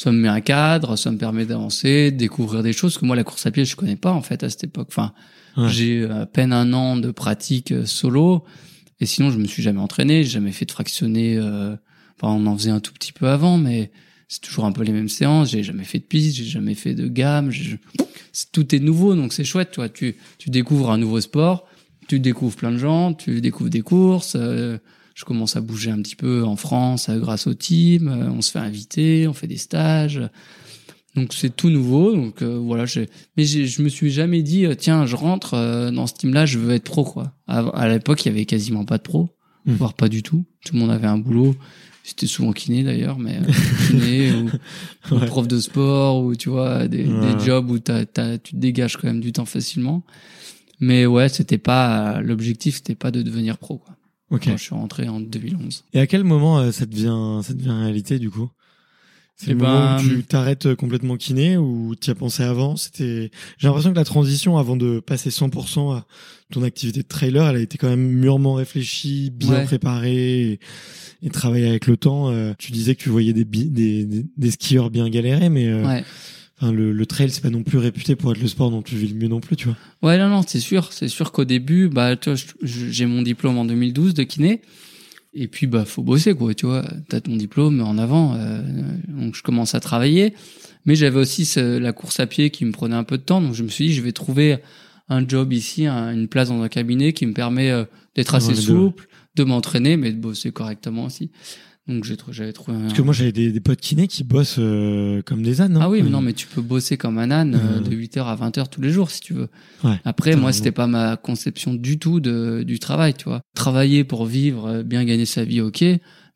[0.00, 3.16] Ça me met un cadre, ça me permet d'avancer, de découvrir des choses que moi
[3.16, 4.86] la course à pied je connais pas en fait à cette époque.
[4.90, 5.12] Enfin,
[5.56, 5.68] Ouais.
[5.70, 8.44] j'ai à peine un an de pratique euh, solo
[9.00, 11.36] et sinon je me suis jamais entraîné, j'ai jamais fait de fractionné.
[11.36, 11.74] Euh,
[12.20, 13.90] enfin, on en faisait un tout petit peu avant, mais
[14.28, 15.50] c'est toujours un peu les mêmes séances.
[15.50, 17.50] J'ai jamais fait de piste, j'ai jamais fait de gamme.
[18.52, 19.72] Tout est nouveau, donc c'est chouette.
[19.72, 21.66] Toi, tu tu découvres un nouveau sport,
[22.06, 24.34] tu découvres plein de gens, tu découvres des courses.
[24.36, 24.78] euh,
[25.18, 28.06] je commence à bouger un petit peu en France euh, grâce au team.
[28.06, 30.20] euh, on se fait inviter, on fait des stages.
[31.16, 32.14] Donc c'est tout nouveau.
[32.14, 32.84] Donc euh, voilà,
[33.36, 36.58] mais je me suis jamais dit euh, tiens, je rentre euh, dans ce team-là, je
[36.60, 37.32] veux être pro quoi.
[37.48, 39.28] À, à l'époque, il y avait quasiment pas de pro,
[39.66, 39.72] Hmm.
[39.74, 40.44] voire pas du tout.
[40.64, 41.56] Tout le monde avait un boulot.
[42.04, 43.52] C'était souvent kiné d'ailleurs, mais euh,
[43.88, 44.48] kiné ou,
[45.26, 47.34] prof de sport ou tu vois des, Ouais.
[47.34, 50.04] des jobs où tu te dégages quand même du temps facilement.
[50.80, 53.96] Mais ouais, c'était pas l'objectif, c'était pas de devenir pro quoi.
[54.30, 54.44] Ok.
[54.44, 55.84] Quand je suis rentré en 2011.
[55.94, 58.50] Et à quel moment euh, ça devient ça devient réalité du coup?
[59.36, 62.16] C'est Eh le moment ben, où tu t'arrêtes euh, complètement kiné ou tu y as
[62.16, 62.76] pensé avant?
[62.76, 66.06] C'était j'ai l'impression que la transition avant de passer 100% à
[66.50, 69.64] ton activité de trailer, elle a été quand même mûrement réfléchie, bien Ouais.
[69.64, 70.60] préparée et,
[71.22, 72.30] et travaillée avec le temps.
[72.30, 75.68] Euh, tu disais que tu voyais des, bi- des, des, des skieurs bien galérer, mais
[75.68, 76.04] euh, Ouais.
[76.60, 78.96] Enfin, le, le trail c'est pas non plus réputé pour être le sport dont tu
[78.96, 79.76] vis le mieux non plus, tu vois.
[80.02, 80.92] Ouais, non, non, c'est sûr.
[80.92, 84.60] C'est sûr qu'au début, bah, tu vois, j'ai mon diplôme en 2012 de kiné.
[85.34, 86.84] Et puis, bah, faut bosser, quoi, tu vois.
[87.08, 88.34] T'as ton diplôme en avant.
[88.36, 88.62] euh,
[89.08, 90.32] donc, je commence à travailler.
[90.86, 93.40] Mais j'avais aussi ce- la course à pied qui me prenait un peu de temps.
[93.42, 94.56] Donc, je me suis dit, je vais trouver
[95.10, 97.84] un job ici, un- une place dans un cabinet qui me permet euh,
[98.16, 101.30] d'être assez souple, de m'entraîner, mais de bosser correctement aussi.
[101.88, 102.80] Donc j'avais trouvé un...
[102.82, 105.76] Parce que moi, j'avais des, des potes kinés qui bossent euh, comme des ânes.
[105.76, 105.80] hein.
[105.84, 107.80] Ah oui, mais non, mais tu peux bosser comme un âne euh, Euh.
[107.80, 109.48] de 8h à 20h tous les jours si tu veux.
[109.84, 113.40] Ouais, Après, moi, c'était pas ma conception du tout de, du travail, tu vois.
[113.54, 115.82] Travailler pour vivre, euh, bien gagner sa vie, ok.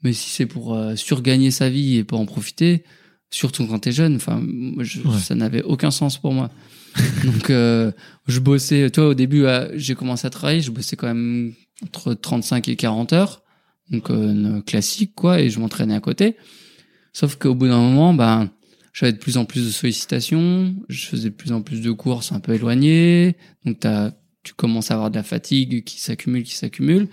[0.04, 2.82] Mais si c'est pour euh, surgagner sa vie et pas en profiter,
[3.30, 4.42] surtout quand t'es jeune, enfin,
[4.76, 4.84] Ouais.
[5.20, 6.50] ça n'avait aucun sens pour moi.
[7.24, 7.92] Donc, euh,
[8.26, 11.52] je bossais, toi, au début, euh, j'ai commencé à travailler, je bossais quand même
[11.84, 13.42] entre 35 et 40 heures.
[13.90, 16.36] Donc, euh, classique, quoi, et je m'entraînais à côté.
[17.12, 18.50] Sauf qu'au bout d'un moment, ben,
[18.92, 22.32] j'avais de plus en plus de sollicitations, je faisais de plus en plus de courses
[22.32, 23.84] un peu éloignées, donc
[24.42, 27.08] tu commences à avoir de la fatigue qui s'accumule, qui s'accumule.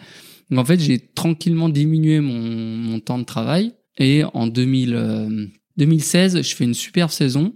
[0.49, 5.45] Donc en fait, j'ai tranquillement diminué mon, mon temps de travail, et en 2000, euh,
[5.77, 7.53] 2016, je fais une superbe saison.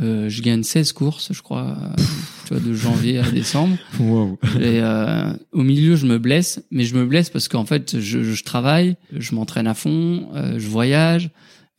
[0.00, 1.76] Euh, je gagne 16 courses, je crois,
[2.46, 3.76] tu vois, de janvier à décembre.
[4.00, 4.38] Wow.
[4.60, 8.22] Et euh, au milieu, je me blesse, mais je me blesse parce qu'en fait, je,
[8.22, 11.30] je travaille, je m'entraîne à fond, euh, je voyage,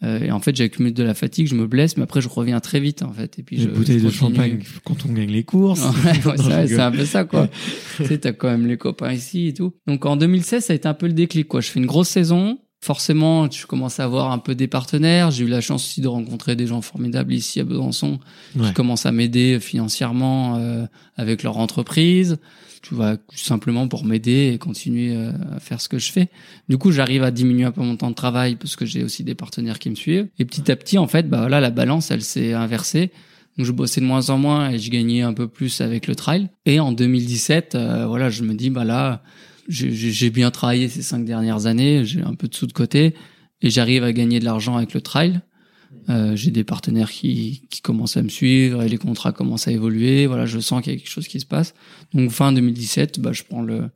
[0.02, 2.60] euh, et en fait, j'accumule de la fatigue, je me blesse, mais après, je reviens
[2.60, 3.38] très vite, en fait.
[3.38, 5.84] Et puis, Les je, bouteilles je de champagne quand on gagne les courses.
[5.84, 7.50] Ouais, ouais, c'est un peu ça, quoi.
[7.98, 9.74] tu sais, t'as quand même les copains ici et tout.
[9.88, 11.60] Donc, en 2016, ça a été un peu le déclic, quoi.
[11.60, 12.60] Je fais une grosse saison.
[12.82, 15.32] Forcément, je commence à avoir un peu des partenaires.
[15.32, 18.20] J'ai eu la chance aussi de rencontrer des gens formidables ici à Besançon
[18.56, 18.68] Ouais.
[18.68, 20.86] qui commencent à m'aider financièrement euh,
[21.18, 22.38] avec leur entreprise.
[22.82, 26.30] Tu vois, tout simplement pour m'aider et continuer euh, à faire ce que je fais.
[26.70, 29.26] Du coup, j'arrive à diminuer un peu mon temps de travail parce que j'ai aussi
[29.26, 30.30] des partenaires qui me suivent.
[30.40, 33.12] Et petit à petit, en fait, bah voilà, la balance, elle s'est inversée.
[33.58, 36.16] Donc, je bossais de moins en moins et je gagnais un peu plus avec le
[36.16, 36.48] trail.
[36.66, 39.22] Et en 2017, euh, voilà, je me dis, bah là,
[39.70, 43.14] j'ai- bien travaillé ces cinq dernières années, j'ai un peu de sous de côté
[43.62, 45.42] et j'arrive à gagner de l'argent avec le trail.
[46.10, 49.72] Euh, j'ai des partenaires qui, qui commencent à me suivre et les contrats commencent à
[49.72, 50.28] évoluer.
[50.28, 51.74] Voilà, je sens qu'il y a quelque chose qui se passe.
[52.14, 53.90] Donc fin 2017, bah, je prends le.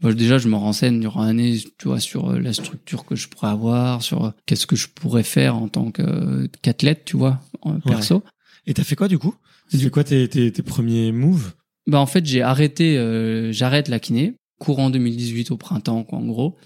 [0.00, 3.28] bah, déjà, je me renseigne durant l'année, tu vois, sur euh, la structure que je
[3.28, 7.40] pourrais avoir, sur euh, qu'est-ce que je pourrais faire en tant que- qu'athlète, tu vois,
[7.62, 8.22] en perso.
[8.66, 9.34] Et t'as fait quoi du coup?
[9.68, 11.52] C'est quoi tes, tes, tes premiers moves?
[11.86, 16.26] Bah en fait j'ai arrêté, euh, j'arrête la kiné courant 2018 au printemps quoi en
[16.26, 16.56] gros,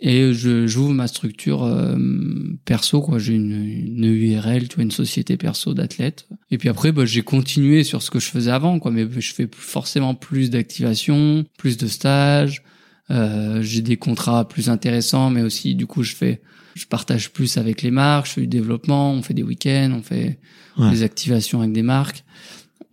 [0.00, 1.96] et je j'ouvre ma structure euh,
[2.64, 3.18] perso quoi.
[3.18, 6.26] J'ai une, une URL, tu vois, une société perso d'athlètes.
[6.50, 9.34] Et puis après bah, j'ai continué sur ce que je faisais avant quoi, mais je
[9.34, 12.62] fais forcément plus d'activation, plus de stages.
[13.10, 16.40] Euh, j'ai des contrats plus intéressants, mais aussi du coup je fais,
[16.74, 20.02] je partage plus avec les marques, je fais du développement, on fait des week-ends, on
[20.02, 20.38] fait
[20.78, 20.90] Ouais.
[20.90, 22.24] des activations avec des marques.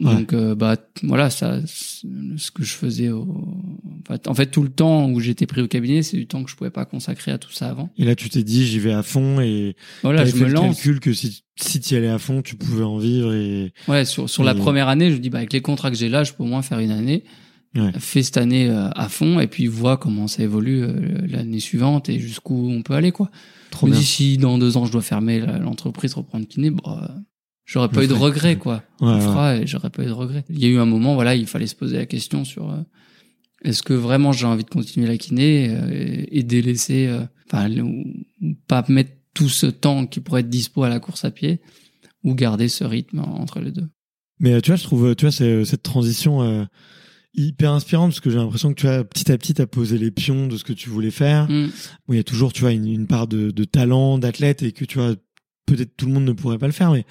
[0.01, 0.13] Ouais.
[0.15, 4.63] Donc euh, bah voilà ça ce que je faisais au en fait, en fait tout
[4.63, 7.31] le temps où j'étais pris au cabinet c'est du temps que je pouvais pas consacrer
[7.33, 7.89] à tout ça avant.
[7.97, 10.53] Et là, tu t'es dit, j'y vais à fond et Voilà, je fait me le
[10.53, 10.75] lance.
[10.77, 14.05] calcul que si, si tu y allais à fond, tu pouvais en vivre et Ouais,
[14.05, 16.31] sur sur la première année, je dis bah avec les contrats que j'ai là, je
[16.31, 17.25] peux au moins faire une année.
[17.75, 17.91] Ouais.
[17.99, 20.93] Fais cette année euh, à fond et puis vois comment ça évolue euh,
[21.27, 23.29] l'année suivante et jusqu'où on peut aller quoi.
[23.69, 23.95] trop bien.
[23.95, 27.13] dis si dans deux ans je dois fermer l'entreprise, reprendre kiné, bah,
[27.71, 28.83] j'aurais pas Le eu de regrets quoi.
[28.99, 29.61] Ouais, on ouais.
[29.63, 30.43] et j'aurais pas eu de regrets.
[30.49, 32.81] Il y a eu un moment, voilà, il fallait se poser la question sur euh,
[33.63, 37.69] est-ce que vraiment j'ai envie de continuer la kiné euh, et, et délaisser, euh, enfin,
[37.79, 38.03] ou-
[38.41, 41.59] ou pas mettre tout ce temps qui pourrait être dispo à la course à pied
[42.23, 43.87] ou garder ce rythme entre les deux.
[44.39, 46.67] Mais tu vois, je trouve, tu vois, cette transition
[47.35, 50.11] hyper inspirante parce que j'ai l'impression que tu vois, petit à petit, t'as posé les
[50.11, 51.49] pions de ce que tu voulais faire.
[51.49, 51.69] Mm.
[52.07, 54.71] Où il y a toujours, tu vois, une, une part de, de talent, d'athlète et
[54.71, 55.13] que tu vois,
[55.65, 57.05] peut-être tout le monde ne pourrait pas le faire, mais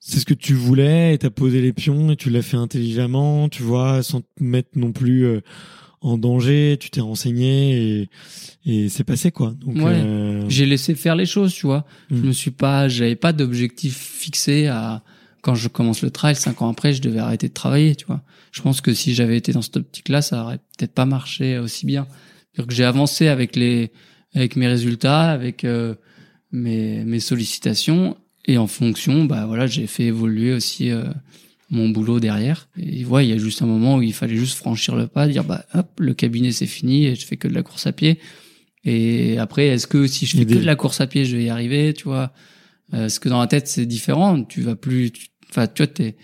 [0.00, 3.48] c'est ce que tu voulais et t'as posé les pions et tu l'as fait intelligemment,
[3.48, 5.40] tu vois, sans te mettre non plus euh,
[6.00, 6.78] en danger.
[6.80, 8.10] Tu t'es renseigné et,
[8.64, 9.54] et c'est passé quoi.
[9.60, 9.84] Donc, Ouais.
[9.86, 11.84] euh, J'ai laissé faire les choses, tu vois.
[12.10, 12.16] Mm.
[12.16, 15.02] Je me suis pas, j'avais pas d'objectif fixé à
[15.42, 18.22] quand je commence le trail, cinq ans après, je devais arrêter de travailler, tu vois.
[18.52, 21.86] Je pense que si j'avais été dans cette optique-là, ça aurait peut-être pas marché aussi
[21.86, 22.06] bien.
[22.52, 23.90] C'est-à-dire que j'ai avancé avec les,
[24.34, 25.94] avec mes résultats, avec euh,
[26.52, 31.04] mes, mes sollicitations, et en fonction, bah voilà, j'ai fait évoluer aussi euh,
[31.70, 32.68] mon boulot derrière.
[32.78, 35.28] Et ouais, il y a juste un moment où il fallait juste franchir le pas,
[35.28, 37.92] dire bah hop, le cabinet c'est fini et je fais que de la course à
[37.92, 38.18] pied.
[38.84, 41.44] Et après, est-ce que si je fais que de la course à pied, je vais
[41.44, 42.32] y arriver, tu vois?
[42.94, 45.12] Euh, Est-ce que dans la tête c'est différent Tu vas plus,
[45.50, 46.16] enfin, tu vois, t'es,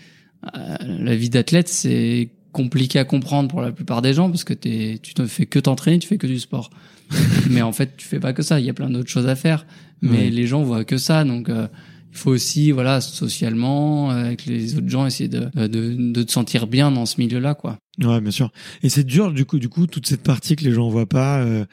[0.56, 4.54] euh, la vie d'athlète c'est compliqué à comprendre pour la plupart des gens parce que
[4.54, 6.70] t'es, tu ne fais que t'entraîner, tu fais que du sport.
[7.50, 8.58] mais en fait, tu fais pas que ça.
[8.58, 9.66] Il y a plein d'autres choses à faire.
[10.00, 10.30] Mais Ouais.
[10.30, 11.50] les gens voient que ça, donc.
[11.50, 11.68] euh,
[12.16, 16.32] il faut aussi, voilà, socialement, euh, avec les autres gens, essayer de, de, de te
[16.32, 17.76] sentir bien dans ce milieu-là, quoi.
[18.02, 18.50] Ouais, bien sûr.
[18.82, 21.40] Et c'est dur, du coup, du coup, toute cette partie que les gens voient pas,
[21.40, 21.66] euh,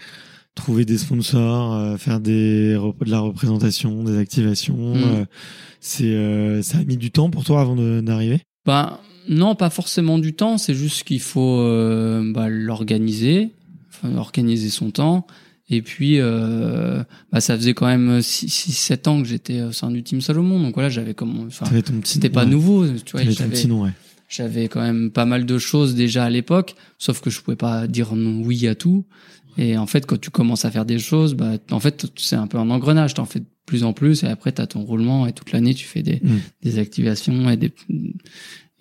[0.54, 4.96] trouver des sponsors, euh, faire des de la représentation, des activations.
[4.96, 5.04] Mm.
[5.04, 5.26] euh,
[5.80, 8.42] c'est, euh, ça a mis du temps pour toi avant d'arriver?
[8.66, 10.58] Ben non, pas forcément du temps.
[10.58, 13.52] C'est juste qu'il faut euh, bah, l'organiser,
[13.90, 15.26] enfin, organiser son temps.
[15.70, 20.04] Et puis, euh, bah, ça faisait quand même 6-7 ans que j'étais au sein du
[20.04, 20.60] Team Salomon.
[20.60, 21.66] Donc voilà, j'avais comme, enfin,
[22.04, 22.50] c'était pas ouais.
[22.52, 22.86] nouveau.
[22.88, 23.90] Tu vois, j'avais- ouais.
[24.28, 27.88] j'avais quand même pas mal de choses déjà à l'époque, sauf que je pouvais pas
[27.88, 29.06] dire non, oui à tout.
[29.58, 32.48] Et en fait, quand tu commences à faire des choses, bah, en fait, c'est un
[32.48, 33.14] peu un engrenage.
[33.14, 35.86] T'en fais de plus en plus, et après, t'as ton roulement, et toute l'année, tu
[35.86, 36.40] fais des, Mm.
[36.64, 37.72] des activations, et des,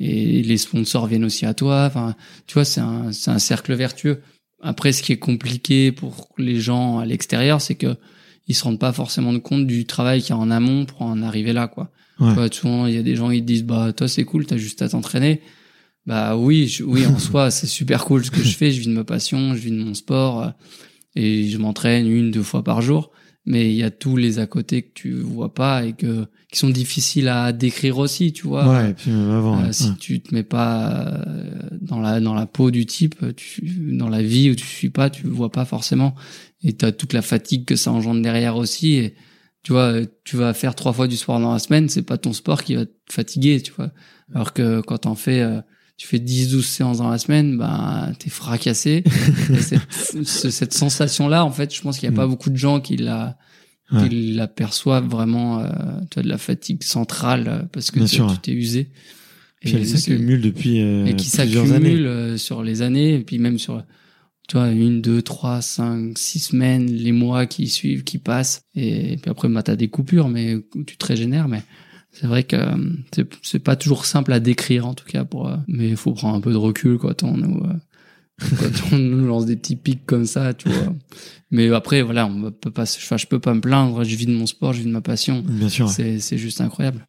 [0.01, 1.85] et les sponsors viennent aussi à toi.
[1.87, 2.17] Enfin,
[2.47, 4.21] tu vois, c'est un, c'est un cercle vertueux.
[4.63, 7.97] Après, ce qui est compliqué pour les gens à l'extérieur, c'est que
[8.49, 11.23] ils se rendent pas forcément compte du travail qu'il y a en amont pour en
[11.23, 11.91] arriver là, quoi.
[12.21, 12.33] Ouais.
[12.35, 14.57] Vois, souvent, il y a des gens qui te disent, bah, toi, c'est cool, t'as
[14.57, 15.41] juste à t'entraîner.
[16.07, 18.71] Bah oui, je- oui, en soi, c'est super cool ce que je fais.
[18.73, 20.49] Je vis de ma passion, je vis de mon sport euh,
[21.15, 23.11] et je m'entraîne une, deux fois par jour.
[23.45, 26.59] Mais il y a tous les à côté que tu vois pas et que qui
[26.59, 28.69] sont difficiles à décrire aussi, tu vois.
[28.69, 29.59] Ouais, et puis même avant.
[29.59, 29.73] Euh, ouais.
[29.73, 34.09] si tu te mets pas euh, dans la dans la peau du type, tu, dans
[34.09, 36.15] la vie où tu suis pas, tu vois pas forcément.
[36.63, 38.95] Et t'as toute la fatigue que ça engendre derrière aussi.
[38.95, 39.15] Et
[39.63, 42.33] tu vois, tu vas faire trois fois du sport dans la semaine, c'est pas ton
[42.33, 43.93] sport qui va te fatiguer, tu vois.
[44.35, 45.61] Alors que quand t'en fais, euh,
[46.03, 49.05] tu fais 10-12 séances dans la semaine, ben t'es fracassé.
[49.51, 49.81] Et cette,
[50.27, 52.31] ce- cette sensation-là, en fait, je pense qu'il y a pas Mm.
[52.31, 53.39] beaucoup de gens qui la
[53.93, 54.09] Ouais.
[54.09, 55.61] qui l'aperçoivent vraiment.
[55.61, 55.69] Euh,
[56.11, 58.89] tu vois, de la fatigue centrale euh, parce que tu t'es usé.
[59.61, 63.39] Puis elle c'est- s'accumule depuis euh, et qui s'accumule euh, sur les années et puis
[63.39, 63.85] même sur
[64.49, 69.19] tu vois une deux trois cinq six semaines les mois qui suivent qui passent et,
[69.19, 71.63] puis après bah t'as des coupures mais tu te régénères mais
[72.13, 75.57] c'est vrai que euh, c'est pas toujours simple à décrire en tout cas pour euh,
[75.67, 77.75] mais il faut prendre un peu de recul quand on nous euh,
[78.59, 80.95] quand on nous lance des petits pics comme ça tu vois.
[81.51, 84.05] Mais après voilà on peut pas enfin, je peux pas me plaindre.
[84.05, 85.43] Je vis de mon sport je vis de ma passion.
[85.47, 85.89] Bien sûr.
[85.89, 87.07] c'est juste incroyable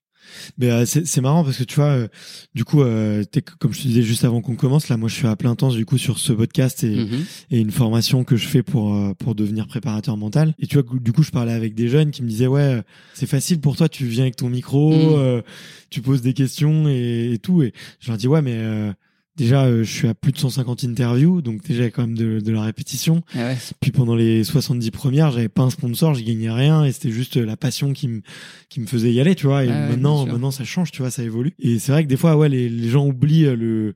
[0.58, 2.08] Mais euh, c'est c'est marrant parce que tu vois, euh,
[2.56, 3.24] du coup, euh,
[3.60, 5.70] comme je te disais juste avant qu'on commence, là, moi, je suis à plein temps
[5.70, 7.24] du coup sur ce podcast et, Mhm.
[7.52, 10.54] et une formation que je fais pour euh, pour devenir préparateur mental.
[10.60, 12.82] Et tu vois, du coup, je parlais avec des jeunes qui me disaient ouais, euh,
[13.14, 15.16] c'est facile pour toi, tu viens avec ton micro, Mhm.
[15.20, 15.42] euh,
[15.90, 17.62] tu poses des questions et, et tout.
[17.64, 18.92] Et je leur dis ouais, mais euh,
[19.36, 22.52] déjà, euh, je suis à plus de 150 interviews, donc déjà quand même de, de
[22.52, 23.24] la répétition.
[23.36, 23.58] Eh ouais.
[23.82, 27.36] Puis pendant les 70 premières, j'avais pas un sponsor, je gagnais rien et c'était juste
[27.38, 28.22] la passion qui me
[28.70, 29.64] qui me faisait y aller, tu vois.
[29.64, 31.54] Et ouais, maintenant, maintenant ça change, tu vois, ça évolue.
[31.60, 33.96] Et c'est vrai que des fois, ouais, les, les gens oublient euh, le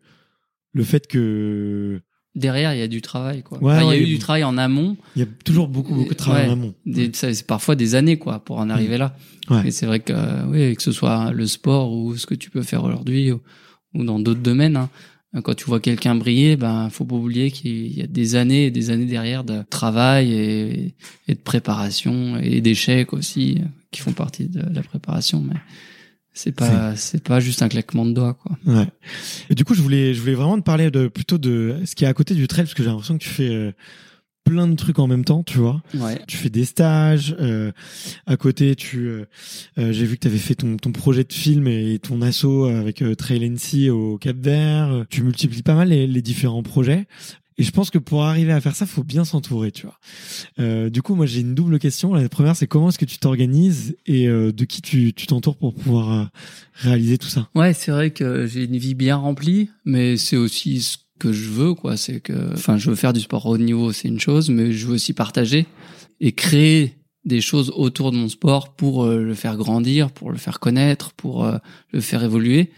[0.73, 2.01] le fait que
[2.35, 4.43] derrière il y a du travail quoi Ouais, Enfin, il y a eu du travail
[4.43, 6.49] en amont il y a toujours beaucoup beaucoup de travail Ouais.
[6.49, 6.73] en amont.
[7.13, 9.15] c'est parfois des années quoi pour en arriver là.
[9.49, 9.67] Ouais.
[9.69, 12.51] Et c'est vrai que euh, oui, que ce soit le sport ou ce que tu
[12.51, 13.41] peux faire aujourd'hui ou,
[13.95, 14.89] ou dans d'autres domaines, hein,
[15.43, 18.71] quand tu vois quelqu'un briller, ben faut pas oublier qu'il y a des années et
[18.71, 20.95] des années derrière de travail et,
[21.27, 25.41] et de préparation et d'échecs aussi euh, qui font partie de la préparation.
[25.41, 25.59] Mais
[26.33, 28.57] c'est pas c'est pas juste un claquement de doigts quoi.
[28.65, 28.87] Ouais.
[29.49, 32.05] Et du coup, je voulais, je voulais vraiment te parler de plutôt de ce qui
[32.05, 33.71] est à côté du trail, parce que j'ai l'impression que tu fais euh,
[34.47, 35.81] plein de trucs en même temps, tu vois.
[35.93, 36.19] Ouais.
[36.27, 37.35] Tu fais des stages.
[37.39, 37.71] euh,
[38.25, 39.25] à côté, tu, euh,
[39.77, 42.65] euh, j'ai vu que tu avais fait ton, ton projet de film et ton assaut
[42.65, 45.05] avec euh, Trail NC au Cap Vert.
[45.09, 47.05] Tu multiplies pas mal les, les différents projets.
[47.59, 49.97] Et je pense que pour arriver à faire ça, faut bien s'entourer, tu vois.
[50.59, 52.13] Euh, du coup, moi, j'ai une double question.
[52.13, 55.57] La première, c'est comment est-ce que tu t'organises et euh, de qui tu tu t'entoures
[55.57, 56.23] pour pouvoir euh,
[56.75, 57.49] réaliser tout ça?
[57.55, 61.49] Ouais, c'est vrai que j'ai une vie bien remplie, mais c'est aussi ce que je
[61.49, 61.97] veux, quoi.
[61.97, 64.87] C'est que, enfin, je veux faire du sport haut niveau, c'est une chose, mais je
[64.87, 65.65] veux aussi partager
[66.19, 70.37] et créer des choses autour de mon sport pour euh, le faire grandir, pour le
[70.37, 71.57] faire connaître, pour euh,
[71.91, 72.71] le faire évoluer.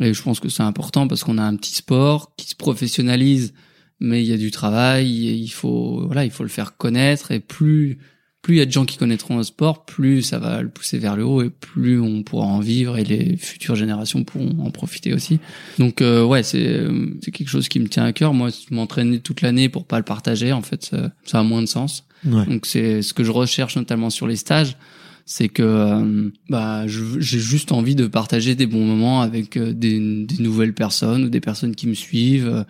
[0.00, 3.52] Et je pense que c'est important parce qu'on a un petit sport qui se professionnalise,
[4.00, 7.30] mais il y a du travail, et il faut, voilà, il faut le faire connaître
[7.30, 7.98] et plus
[8.42, 10.98] plus il y a de gens qui connaîtront le sport, plus ça va le pousser
[10.98, 14.70] vers le haut et plus on pourra en vivre et les futures générations pourront en
[14.72, 15.38] profiter aussi.
[15.78, 18.34] Donc euh, ouais, c'est euh, c'est quelque chose qui me tient à cœur.
[18.34, 21.66] Moi, m'entraîner toute l'année pour pas le partager, en fait, ça, ça a moins de
[21.66, 22.04] sens.
[22.26, 22.44] Ouais.
[22.46, 24.76] Donc c'est ce que je recherche notamment sur les stages,
[25.24, 30.24] c'est que euh, bah j'ai juste envie de partager des bons moments avec euh, des,
[30.24, 32.64] des nouvelles personnes ou des personnes qui me suivent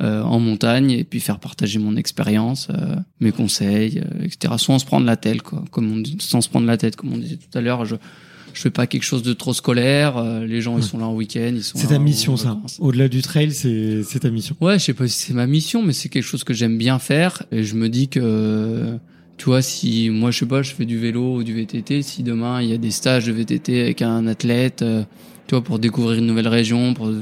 [0.00, 4.54] euh, en montagne et puis faire partager mon expérience, euh, mes conseils, euh, etc.
[4.58, 7.12] Sans se prendre la tête, quoi, comme on dit, sans se prendre la tête, comme
[7.12, 7.84] on disait tout à l'heure.
[7.84, 7.96] Je
[8.54, 10.16] je fais pas quelque chose de trop scolaire.
[10.16, 11.78] euh, les gens ils sont là en week-end, ils sont.
[11.78, 12.58] C'est ta mission, ça.
[12.80, 14.56] Au-delà du trail, c'est c'est ta mission.
[14.60, 16.98] Ouais, je sais pas si c'est ma mission, mais c'est quelque chose que j'aime bien
[16.98, 17.44] faire.
[17.52, 18.98] Et je me dis que,
[19.36, 22.22] tu vois, si moi, je sais pas, je fais du vélo ou du VTT, si
[22.24, 25.04] demain il y a des stages de VTT avec un athlète, euh,
[25.46, 27.12] tu vois, pour découvrir une nouvelle région, pour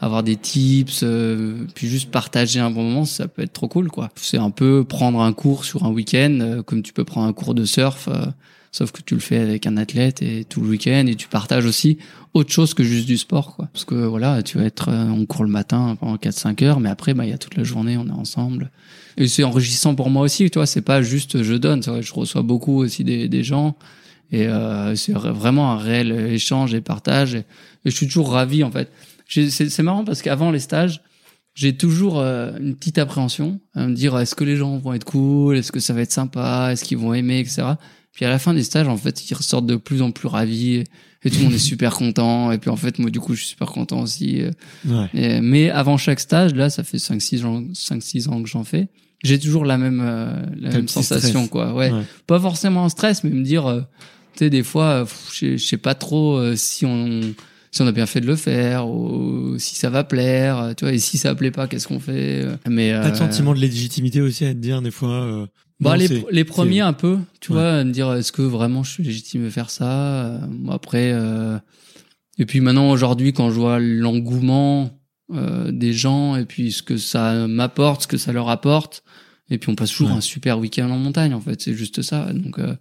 [0.00, 3.90] avoir des tips, euh, puis juste partager un bon moment, ça peut être trop cool,
[3.90, 4.10] quoi.
[4.16, 7.32] C'est un peu prendre un cours sur un week-end, euh, comme tu peux prendre un
[7.32, 8.26] cours de surf, euh,
[8.72, 11.64] sauf que tu le fais avec un athlète et tout le week-end, et tu partages
[11.64, 11.98] aussi
[12.34, 13.68] autre chose que juste du sport, quoi.
[13.72, 16.90] Parce que voilà, tu vas être, euh, on court le matin pendant 4-5 heures, mais
[16.90, 18.70] après, bah, il y a toute la journée, on est ensemble.
[19.16, 22.12] Et c'est enrichissant pour moi aussi, tu vois, c'est pas juste je donne, vrai, je
[22.12, 23.76] reçois beaucoup aussi des, des gens.
[24.32, 27.36] Et euh, c'est vraiment un réel échange et partage.
[27.36, 27.44] Et,
[27.84, 28.90] et je suis toujours ravi, en fait.
[29.50, 31.02] C'est marrant parce qu'avant les stages,
[31.54, 35.04] j'ai toujours euh, une petite appréhension à me dire est-ce que les gens vont être
[35.04, 37.62] cool, est-ce que ça va être sympa, est-ce qu'ils vont aimer, etc.
[38.12, 40.74] Puis à la fin des stages, en fait, ils ressortent de plus en plus ravis
[41.24, 42.50] et, tout le monde est super content.
[42.52, 44.42] Et puis en fait, moi, du coup, je suis super content aussi.
[44.42, 44.50] euh,
[44.86, 45.08] Ouais.
[45.14, 48.88] et- mais avant chaque stage, là, ça fait 5-6 ans, 5-6 ans que j'en fais.
[49.22, 51.48] J'ai toujours la même, euh, la même sensation, stress.
[51.48, 51.72] quoi.
[51.74, 51.90] Ouais.
[51.90, 52.02] Ouais.
[52.26, 53.80] Pas forcément un stress, mais me dire, euh,
[54.34, 57.20] tu sais, des fois, je sais- pas trop si on,
[57.74, 60.94] si on a bien fait de le faire ou si ça va plaire, tu vois.
[60.94, 63.58] Et si ça plaît pas, qu'est-ce qu'on fait euh, Mais Pas de euh, sentiment de
[63.58, 65.08] légitimité aussi à te dire des fois.
[65.24, 65.46] euh,
[65.80, 67.58] bah, non, les, les premiers un peu, tu Ouais.
[67.58, 71.58] vois, me dire est-ce que vraiment je suis légitime de faire ça Après, euh,
[72.38, 74.90] et puis maintenant aujourd'hui, quand je vois l'engouement
[75.32, 79.02] euh, des gens et puis ce que ça m'apporte, ce que ça leur apporte,
[79.50, 80.16] et puis on passe toujours Ouais.
[80.16, 82.32] un super week-end en montagne en fait, c'est juste ça.
[82.32, 82.76] Donc, euh,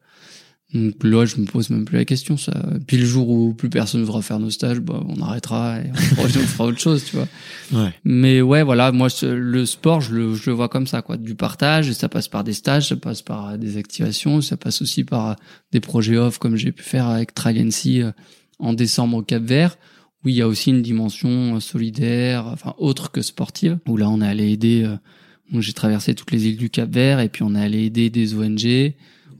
[0.74, 2.36] donc là, je me pose même plus la question.
[2.36, 2.54] Ça.
[2.88, 5.92] Puis le jour où plus personne ne voudra faire nos stages, bah, on arrêtera et
[5.92, 7.28] on fera, on fera autre chose, tu vois.
[7.72, 7.94] Ouais.
[8.04, 11.18] Mais ouais, voilà, moi, le sport, je le, je le vois comme ça, quoi.
[11.18, 14.58] Du partage, et ça passe par des stages, ça passe par euh, des activations, ça
[14.58, 15.34] passe aussi par euh,
[15.72, 18.12] des projets off, comme j'ai pu faire avec Tragency euh,
[18.58, 19.78] en décembre au Cap Vert,
[20.24, 24.22] où il y a aussi une dimension solidaire, enfin, autre que sportive, où là, on
[24.22, 27.54] est allé aider, euh, j'ai traversé toutes les îles du Cap Vert, et puis on
[27.56, 28.94] est allé aider des ONG,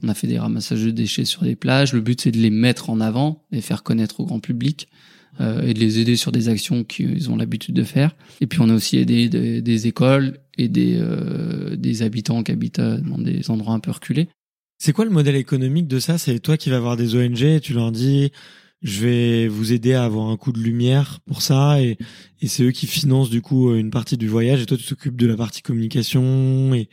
[0.04, 1.92] on a fait des ramassages de déchets sur des plages.
[1.92, 4.88] Le but, c'est de les mettre en avant et faire connaître au grand public
[5.40, 8.14] euh, et de les aider sur des actions qu'ils ont l'habitude de faire.
[8.40, 12.78] Et puis, on a aussi aidé des, écoles et des, euh, des habitants qui habitent
[12.78, 14.28] euh, dans des endroits un peu reculés.
[14.78, 16.18] C'est quoi le modèle économique de ça?
[16.18, 18.32] C'est toi qui vas voir des ONG tu leur dis
[18.82, 21.96] je vais vous aider à avoir un coup de lumière pour ça et,
[22.40, 25.16] et c'est eux qui financent du coup une partie du voyage et toi tu t'occupes
[25.16, 26.88] de la partie communication et,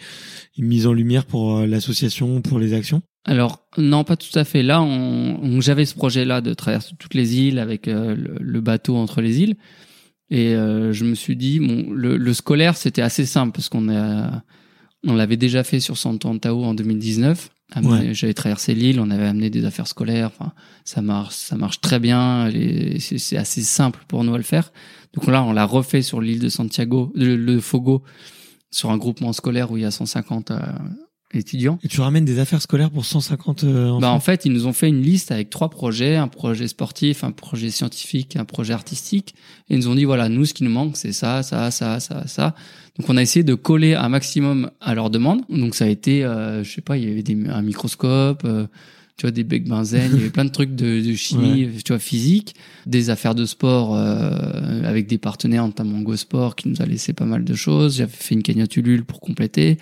[0.57, 3.01] mise en lumière pour euh, l'association, pour les actions?
[3.25, 4.63] Alors non, pas tout à fait.
[4.63, 8.95] Là, on, j'avais ce projet-là de traverser toutes les îles avec euh, le, le bateau
[8.95, 9.55] entre les îles,
[10.31, 13.89] et euh, je me suis dit, bon, le, le scolaire c'était assez simple parce qu'on
[13.89, 14.43] a,
[15.05, 17.49] on l'avait déjà fait sur Sant'Antao en 2019.
[17.75, 18.13] Ouais.
[18.13, 20.31] J'avais traversé l'île, on avait amené des affaires scolaires.
[20.33, 20.51] Enfin,
[20.83, 22.49] ça marche, ça marche très bien.
[22.99, 24.71] C'est c'est assez simple pour nous à le faire.
[25.13, 28.03] Donc là, on l'a refait sur l'île de Santiago, le, le Fogo,
[28.71, 30.59] sur un groupement scolaire où il y a 150 euh,
[31.35, 31.79] étudiants.
[31.83, 33.99] Et tu ramènes des affaires scolaires pour 150 euh, enfants.
[33.99, 37.23] Bah en fait, ils nous ont fait une liste avec trois projets, un projet sportif,
[37.23, 39.35] un projet scientifique, un projet artistique,
[39.69, 41.99] et ils nous ont dit voilà, nous ce qui nous manque c'est ça, ça, ça,
[41.99, 42.55] ça, ça.
[42.97, 45.41] Donc on a essayé de coller un maximum à leurs demandes.
[45.49, 48.43] Donc ça a été, euh, je sais pas, il y avait des, un microscope.
[48.45, 48.67] euh,
[49.21, 51.91] tu vois des becs benzène, il y avait plein de trucs de, de chimie, tu
[51.93, 52.55] vois physique,
[52.87, 57.13] des affaires de sport euh, avec des partenaires notamment Go Sport qui nous a laissé
[57.13, 57.97] pas mal de choses.
[57.97, 59.77] J'avais fait une cagnotte Ulule pour compléter.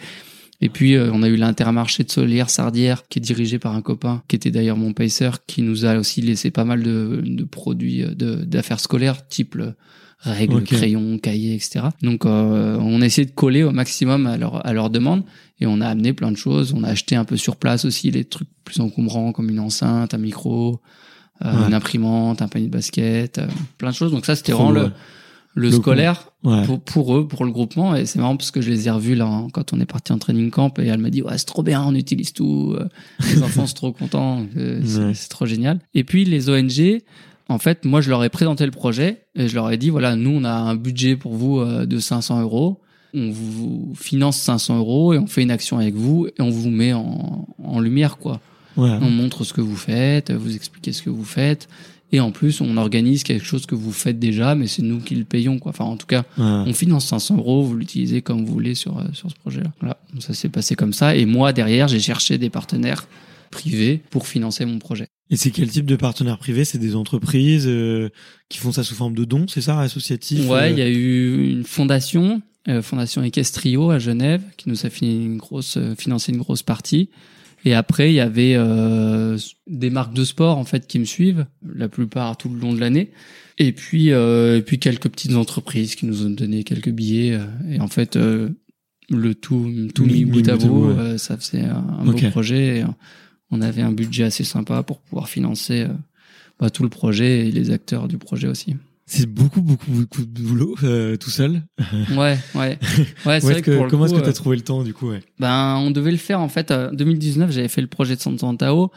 [0.61, 3.81] Et puis, euh, on a eu l'intermarché de Solière Sardière, qui est dirigé par un
[3.81, 7.43] copain, qui était d'ailleurs mon pacer, qui nous a aussi laissé pas mal de, de
[7.45, 9.55] produits euh, de- d'affaires scolaires, type
[10.19, 11.85] règles, crayons, cahiers, etc.
[12.03, 15.23] Donc, euh, on a essayé de coller au maximum à leur, à leur demande,
[15.61, 16.73] et on a amené plein de choses.
[16.75, 20.13] On a acheté un peu sur place aussi les trucs plus encombrants, comme une enceinte,
[20.13, 20.81] un micro,
[21.45, 21.67] euh, Ouais.
[21.67, 23.47] une imprimante, un panier de basket, euh,
[23.77, 24.11] plein de choses.
[24.11, 24.91] Donc ça, c'était vraiment le,
[25.59, 26.63] le Le scolaire Ouais.
[26.65, 27.95] pour, pour eux, pour le groupement.
[27.95, 30.13] Et c'est marrant parce que je les ai revus là hein, quand on est parti
[30.13, 32.75] en training camp et elle m'a dit ouais c'est trop bien, on utilise tout.
[32.79, 32.87] euh,
[33.33, 35.13] Les enfants sont trop contents, euh, c'est Ouais.
[35.29, 35.79] trop génial.
[35.93, 37.01] Et puis les ONG,
[37.49, 40.15] en fait, moi je leur ai présenté le projet et je leur ai dit voilà
[40.15, 42.79] nous on a un budget pour vous euh, de 500 euros.
[43.13, 46.69] On vous finance 500 euros et on fait une action avec vous et on vous
[46.69, 48.39] met en, en lumière quoi.
[48.77, 48.97] Ouais.
[49.01, 51.67] On montre ce que vous faites, vous expliquez ce que vous faites.
[52.11, 55.15] Et en plus, on organise quelque chose que vous faites déjà, mais c'est nous qui
[55.15, 55.71] le payons, quoi.
[55.71, 56.43] Enfin, en tout cas, Ouais.
[56.67, 59.71] on finance 500 euros, vous l'utilisez comme vous voulez sur, euh, sur ce projet-là.
[59.79, 59.97] Voilà.
[60.13, 61.15] Donc ça s'est passé comme ça.
[61.15, 63.07] Et moi, derrière, j'ai cherché des partenaires
[63.51, 65.07] privés pour financer mon projet.
[65.31, 68.09] Et c'est quel type de partenaire privé C'est des entreprises euh,
[68.49, 70.89] qui font ça sous forme de dons, c'est ça, associatif Ouais, euh, il y a
[70.89, 75.93] eu une fondation, euh, Fondation Equestrio à Genève, qui nous a fini une grosse, euh,
[75.95, 77.09] financé une grosse partie.
[77.65, 79.37] Et après, il y avait euh,
[79.67, 81.45] des marques de sport en fait qui me suivent,
[81.75, 83.11] la plupart tout le long de l'année.
[83.57, 87.33] Et puis, euh, et puis quelques petites entreprises qui nous ont donné quelques billets.
[87.33, 88.49] euh, et en fait, euh,
[89.09, 90.97] le tout, tout Mi- mis bout à bout ouais.
[90.99, 92.77] euh, ça faisait un, un beau projet.
[92.77, 92.87] Et, euh,
[93.51, 95.87] on avait un budget assez sympa pour pouvoir financer
[96.59, 98.75] bah, tout le projet et les acteurs du projet aussi.
[99.11, 101.63] C'est beaucoup, beaucoup, beaucoup de boulot euh, tout seul.
[102.11, 102.77] Ouais, ouais.
[103.25, 104.55] Ouais, c'est vrai est-ce que, que- pour le comment est-ce que tu as euh, trouvé
[104.55, 105.21] le temps du coup ouais?
[105.39, 106.69] Ben, on devait le faire en fait.
[106.71, 108.91] En 2019, j'avais fait le projet de Santo Antao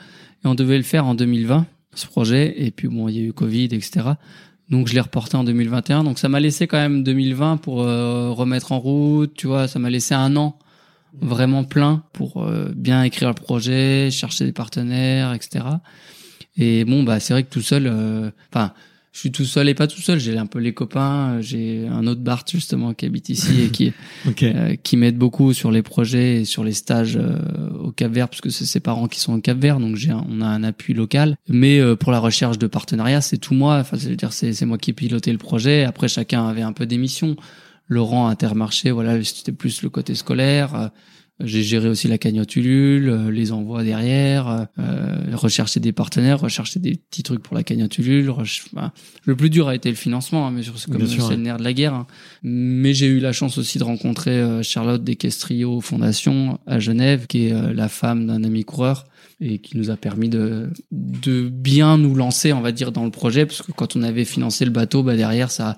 [0.44, 2.54] et on devait le faire en 2020, ce projet.
[2.62, 4.00] Et puis bon, il y a eu Covid, etc.
[4.68, 6.04] Donc je l'ai reporté en 2021.
[6.04, 9.32] Donc ça m'a laissé quand même 2020 pour euh, remettre en route.
[9.34, 10.58] Tu vois, ça m'a laissé un an
[11.22, 15.64] vraiment plein pour euh, bien écrire le projet, chercher des partenaires, etc.
[16.58, 18.72] Et bon, bah c'est vrai que tout seul, euh, enfin.
[19.12, 20.18] Je suis tout seul et pas tout seul.
[20.18, 21.38] J'ai un peu les copains.
[21.40, 23.92] J'ai un autre Bart justement qui habite ici et qui
[24.42, 27.38] euh, qui m'aide beaucoup sur les projets et sur les stages euh,
[27.78, 30.12] au Cap Vert parce que c'est ses parents qui sont au Cap Vert donc j'ai
[30.12, 31.36] on a un appui local.
[31.46, 33.76] Mais euh, pour la recherche de partenariat c'est tout moi.
[33.80, 35.84] Enfin c'est dire c'est c'est moi qui ai piloté le projet.
[35.84, 37.36] Après chacun avait un peu des missions.
[37.88, 40.88] Laurent Intermarché voilà c'était plus le côté scolaire euh,
[41.44, 46.80] j'ai géré aussi la cagnotte Ulule, euh, les envois derrière, euh, rechercher des partenaires, rechercher
[46.80, 48.32] des petits trucs pour la cagnotte Ulule.
[49.24, 51.56] le plus dur a été le financement, hein, mais sur- c'est comme c'est le nerf
[51.58, 51.94] de la guerre.
[51.94, 52.06] hein.
[52.42, 57.46] Mais j'ai eu la chance aussi de rencontrer euh, Charlotte Desquestrio Fondation à Genève, qui
[57.46, 59.06] est euh, la femme d'un ami coureur
[59.40, 63.10] et qui nous a permis de, de bien nous lancer, on va dire, dans le
[63.10, 65.76] projet, parce que quand on avait financé le bateau, bah derrière ça,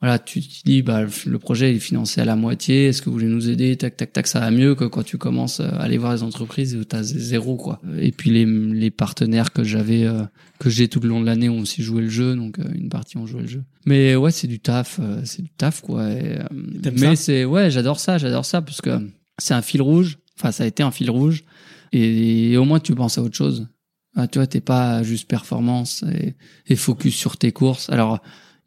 [0.00, 3.12] voilà, tu te dis, bah le projet est financé à la moitié, est-ce que vous
[3.12, 5.98] voulez nous aider, tac tac tac, ça va mieux que quand tu commences à aller
[5.98, 7.82] voir les entreprises où t'as zéro quoi.
[7.98, 10.22] Et puis les, les partenaires que j'avais, euh,
[10.58, 12.88] que j'ai tout le long de l'année ont aussi joué le jeu, donc euh, une
[12.88, 13.62] partie ont joué le jeu.
[13.84, 16.10] Mais ouais, c'est du taf, euh, c'est du taf quoi.
[16.10, 20.18] Et, euh, mais c'est ouais, j'adore ça, j'adore ça parce que c'est un fil rouge.
[20.38, 21.44] Enfin, ça a été un fil rouge.
[21.92, 23.68] Et, au moins, tu penses à autre chose.
[24.16, 26.34] Ah, tu vois, t'es pas juste performance et,
[26.66, 27.90] et focus sur tes courses.
[27.90, 28.20] Alors,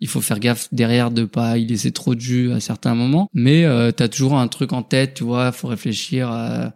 [0.03, 3.29] il faut faire gaffe derrière de pas y laisser trop de jus à certains moments.
[3.33, 5.53] Mais euh, t'as toujours un truc en tête, tu vois.
[5.53, 6.73] Faut réfléchir à,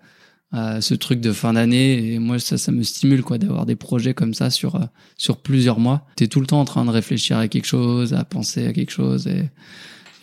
[0.53, 2.13] à ce truc de fin d'année.
[2.13, 4.86] Et moi, ça, ça me stimule quoi d'avoir des projets comme ça sur euh,
[5.17, 6.07] sur plusieurs mois.
[6.15, 8.91] T'es tout le temps en train de réfléchir à quelque chose, à penser à quelque
[8.91, 9.28] chose.
[9.28, 9.49] Et,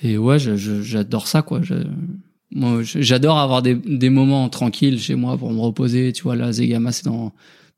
[0.02, 1.60] et ouais, j'adore ça quoi.
[1.60, 1.74] Je,
[2.52, 6.14] moi, j'adore avoir des, des moments tranquilles chez moi pour me reposer.
[6.14, 7.34] Tu vois, là, Zegama, c'est dans,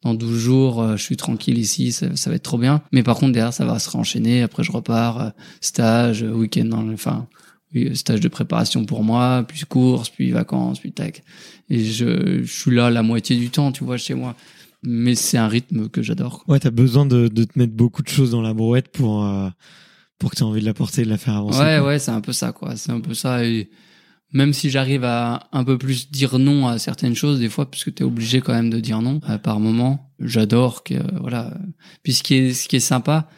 [0.07, 0.83] dans 12 jours.
[0.83, 1.93] euh, je suis tranquille ici.
[1.93, 2.83] Ça, ça va être trop bien.
[2.93, 4.43] Mais par contre, derrière, ça va se renchaîner.
[4.43, 5.21] Après, je repars.
[5.21, 5.31] euh,
[5.61, 7.27] stage, euh, week-end enfin,
[7.75, 11.23] oui, stage de préparation pour moi, puis course, puis vacances, puis tac.
[11.69, 14.35] Et je, je suis là la moitié du temps, tu vois, chez moi.
[14.83, 16.45] Mais c'est un rythme que j'adore.
[16.47, 19.49] Ouais, t'as besoin de, de te mettre beaucoup de choses dans la brouette pour euh,
[20.19, 21.59] pour que t'aies envie de la porter de la faire avancer.
[21.59, 21.89] Ouais, quoi.
[21.89, 22.77] ouais, c'est un peu ça, quoi.
[22.77, 23.45] C'est un peu ça.
[23.45, 23.69] Et
[24.33, 27.85] même si j'arrive à un peu plus dire non à certaines choses, des fois, parce
[27.85, 30.13] que t'es obligé quand même de dire non euh, par moment.
[30.21, 31.55] J'adore que, euh, voilà.
[32.03, 33.29] Puis ce qui est, ce qui est sympa,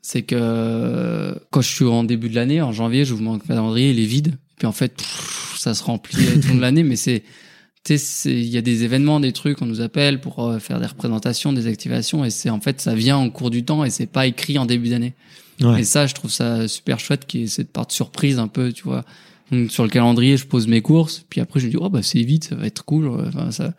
[0.00, 3.90] c'est que euh, quand je suis en début de l'année, en janvier, j'ouvre mon calendrier,
[3.90, 4.38] il est vide.
[4.58, 7.22] Puis en fait, pff, ça se remplit tout le long de l'année, mais c'est,
[7.84, 7.94] tu
[8.24, 11.66] il y a des événements, des trucs, on nous appelle pour faire des représentations, des
[11.66, 14.58] activations, et c'est en fait, ça vient en cours du temps et c'est pas écrit
[14.58, 15.14] en début d'année.
[15.60, 15.80] Ouais.
[15.80, 18.48] Et ça, je trouve ça super chouette qu'il y ait cette part de surprise un
[18.48, 19.04] peu, tu vois.
[19.52, 22.02] Donc, sur le calendrier, je pose mes courses, puis après, je me dis, oh, bah,
[22.02, 23.08] c'est vite, ça va être cool.
[23.08, 23.74] Enfin, ça,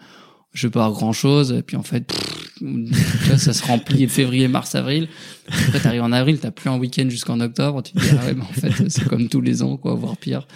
[0.54, 1.52] je vais pas avoir grand chose.
[1.52, 5.08] Et puis, en fait, pff, ça se remplit février, mars, avril.
[5.48, 7.84] Après, t'arrives en avril, t'as plus un week-end jusqu'en octobre.
[7.84, 10.18] Tu te dis, ah ouais, mais en fait, c'est comme tous les ans, quoi, voire
[10.18, 10.48] pire.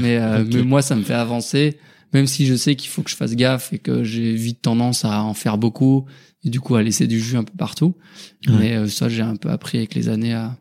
[0.00, 1.78] Mais, euh, mais moi, ça me fait avancer.
[2.12, 5.04] Même si je sais qu'il faut que je fasse gaffe et que j'ai vite tendance
[5.04, 6.06] à en faire beaucoup
[6.42, 7.96] et du coup à laisser du jus un peu partout.
[8.46, 8.54] Ouais.
[8.58, 10.56] Mais euh, ça, j'ai un peu appris avec les années à,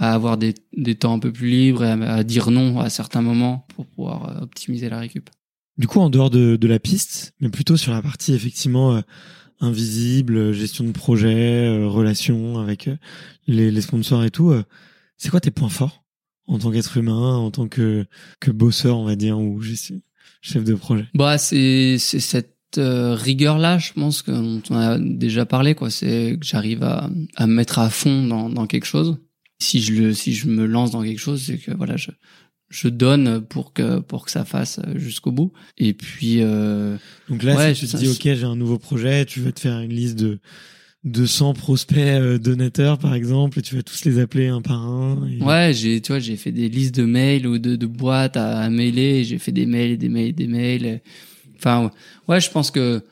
[0.00, 2.88] à avoir des, des temps un peu plus libres et à, à dire non à
[2.88, 5.28] certains moments pour pouvoir euh, optimiser la récup.
[5.76, 9.00] Du coup, en dehors de, de la piste, mais plutôt sur la partie effectivement euh,
[9.60, 12.96] invisible, euh, gestion de projet, euh, relations avec euh,
[13.46, 14.64] les, les sponsors et tout, euh,
[15.18, 16.02] c'est quoi tes points forts
[16.46, 18.06] en tant qu'être humain, en tant que,
[18.40, 19.62] que bosseur, on va dire, ou
[20.40, 21.06] chef de projet?
[21.14, 25.90] Bah, c'est c'est cette euh, rigueur-là, je pense que dont on a déjà parlé, quoi.
[25.90, 29.18] C'est que j'arrive à, à me mettre à fond dans, dans quelque chose.
[29.60, 32.10] Si je le, si je me lance dans quelque chose, c'est que voilà, je
[32.70, 35.52] je donne pour que pour que ça fasse jusqu'au bout.
[35.76, 36.96] Et puis euh,
[37.28, 39.58] Donc là, Ouais, si tu te dis, OK, j'ai un nouveau projet, tu vas te
[39.60, 40.38] faire une liste de
[41.04, 45.26] 200 prospects euh, donateurs, par exemple, et tu vas tous les appeler un par un.
[45.28, 48.36] et- Ouais, j'ai, tu vois, j'ai fait des listes de mails ou de, de boîtes
[48.36, 49.24] à, à mailer.
[49.24, 51.00] J'ai fait des mails, et des mails, et des mails.
[51.56, 51.90] Enfin,
[52.28, 53.02] ouais, je pense que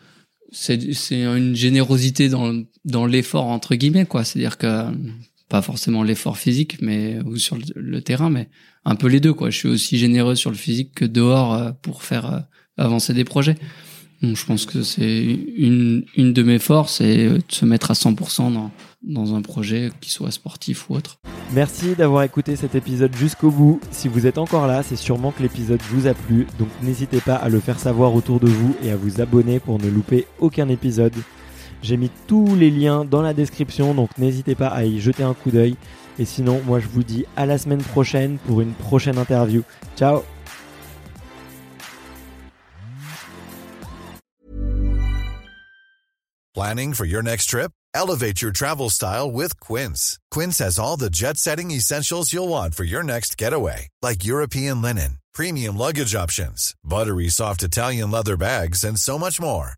[0.52, 4.22] c'est, c'est une générosité dans, dans l'effort entre guillemets, quoi.
[4.24, 4.84] C'est-à-dire que
[5.48, 8.48] pas forcément l'effort physique, mais ou sur le, terrain, mais
[8.84, 9.50] un peu les deux, quoi.
[9.50, 12.40] Je suis aussi généreux sur le physique que dehors euh, pour faire euh,
[12.76, 13.56] avancer des projets.
[14.22, 15.24] Donc, je pense que c'est
[15.56, 18.72] une, une de mes forces, et de se mettre à 100% dans,
[19.02, 21.18] dans un projet, qu'il soit sportif ou autre.
[21.52, 23.80] Merci d'avoir écouté cet épisode jusqu'au bout.
[23.90, 27.36] Si vous êtes encore là, c'est sûrement que l'épisode vous a plu, donc n'hésitez pas
[27.36, 30.68] à le faire savoir autour de vous et à vous abonner pour ne louper aucun
[30.68, 31.14] épisode.
[31.82, 35.34] J'ai mis tous les liens dans la description, donc n'hésitez pas à y jeter un
[35.34, 35.76] coup d'œil.
[36.18, 39.62] Et sinon, moi je vous dis à la semaine prochaine pour une prochaine interview.
[39.96, 40.22] Ciao
[46.54, 47.70] Planning for your next trip?
[47.94, 50.18] Elevate your travel style with Quince.
[50.32, 54.82] Quince has all the jet setting essentials you'll want for your next getaway, like European
[54.82, 59.77] linen, premium luggage options, buttery soft Italian leather bags, and so much more.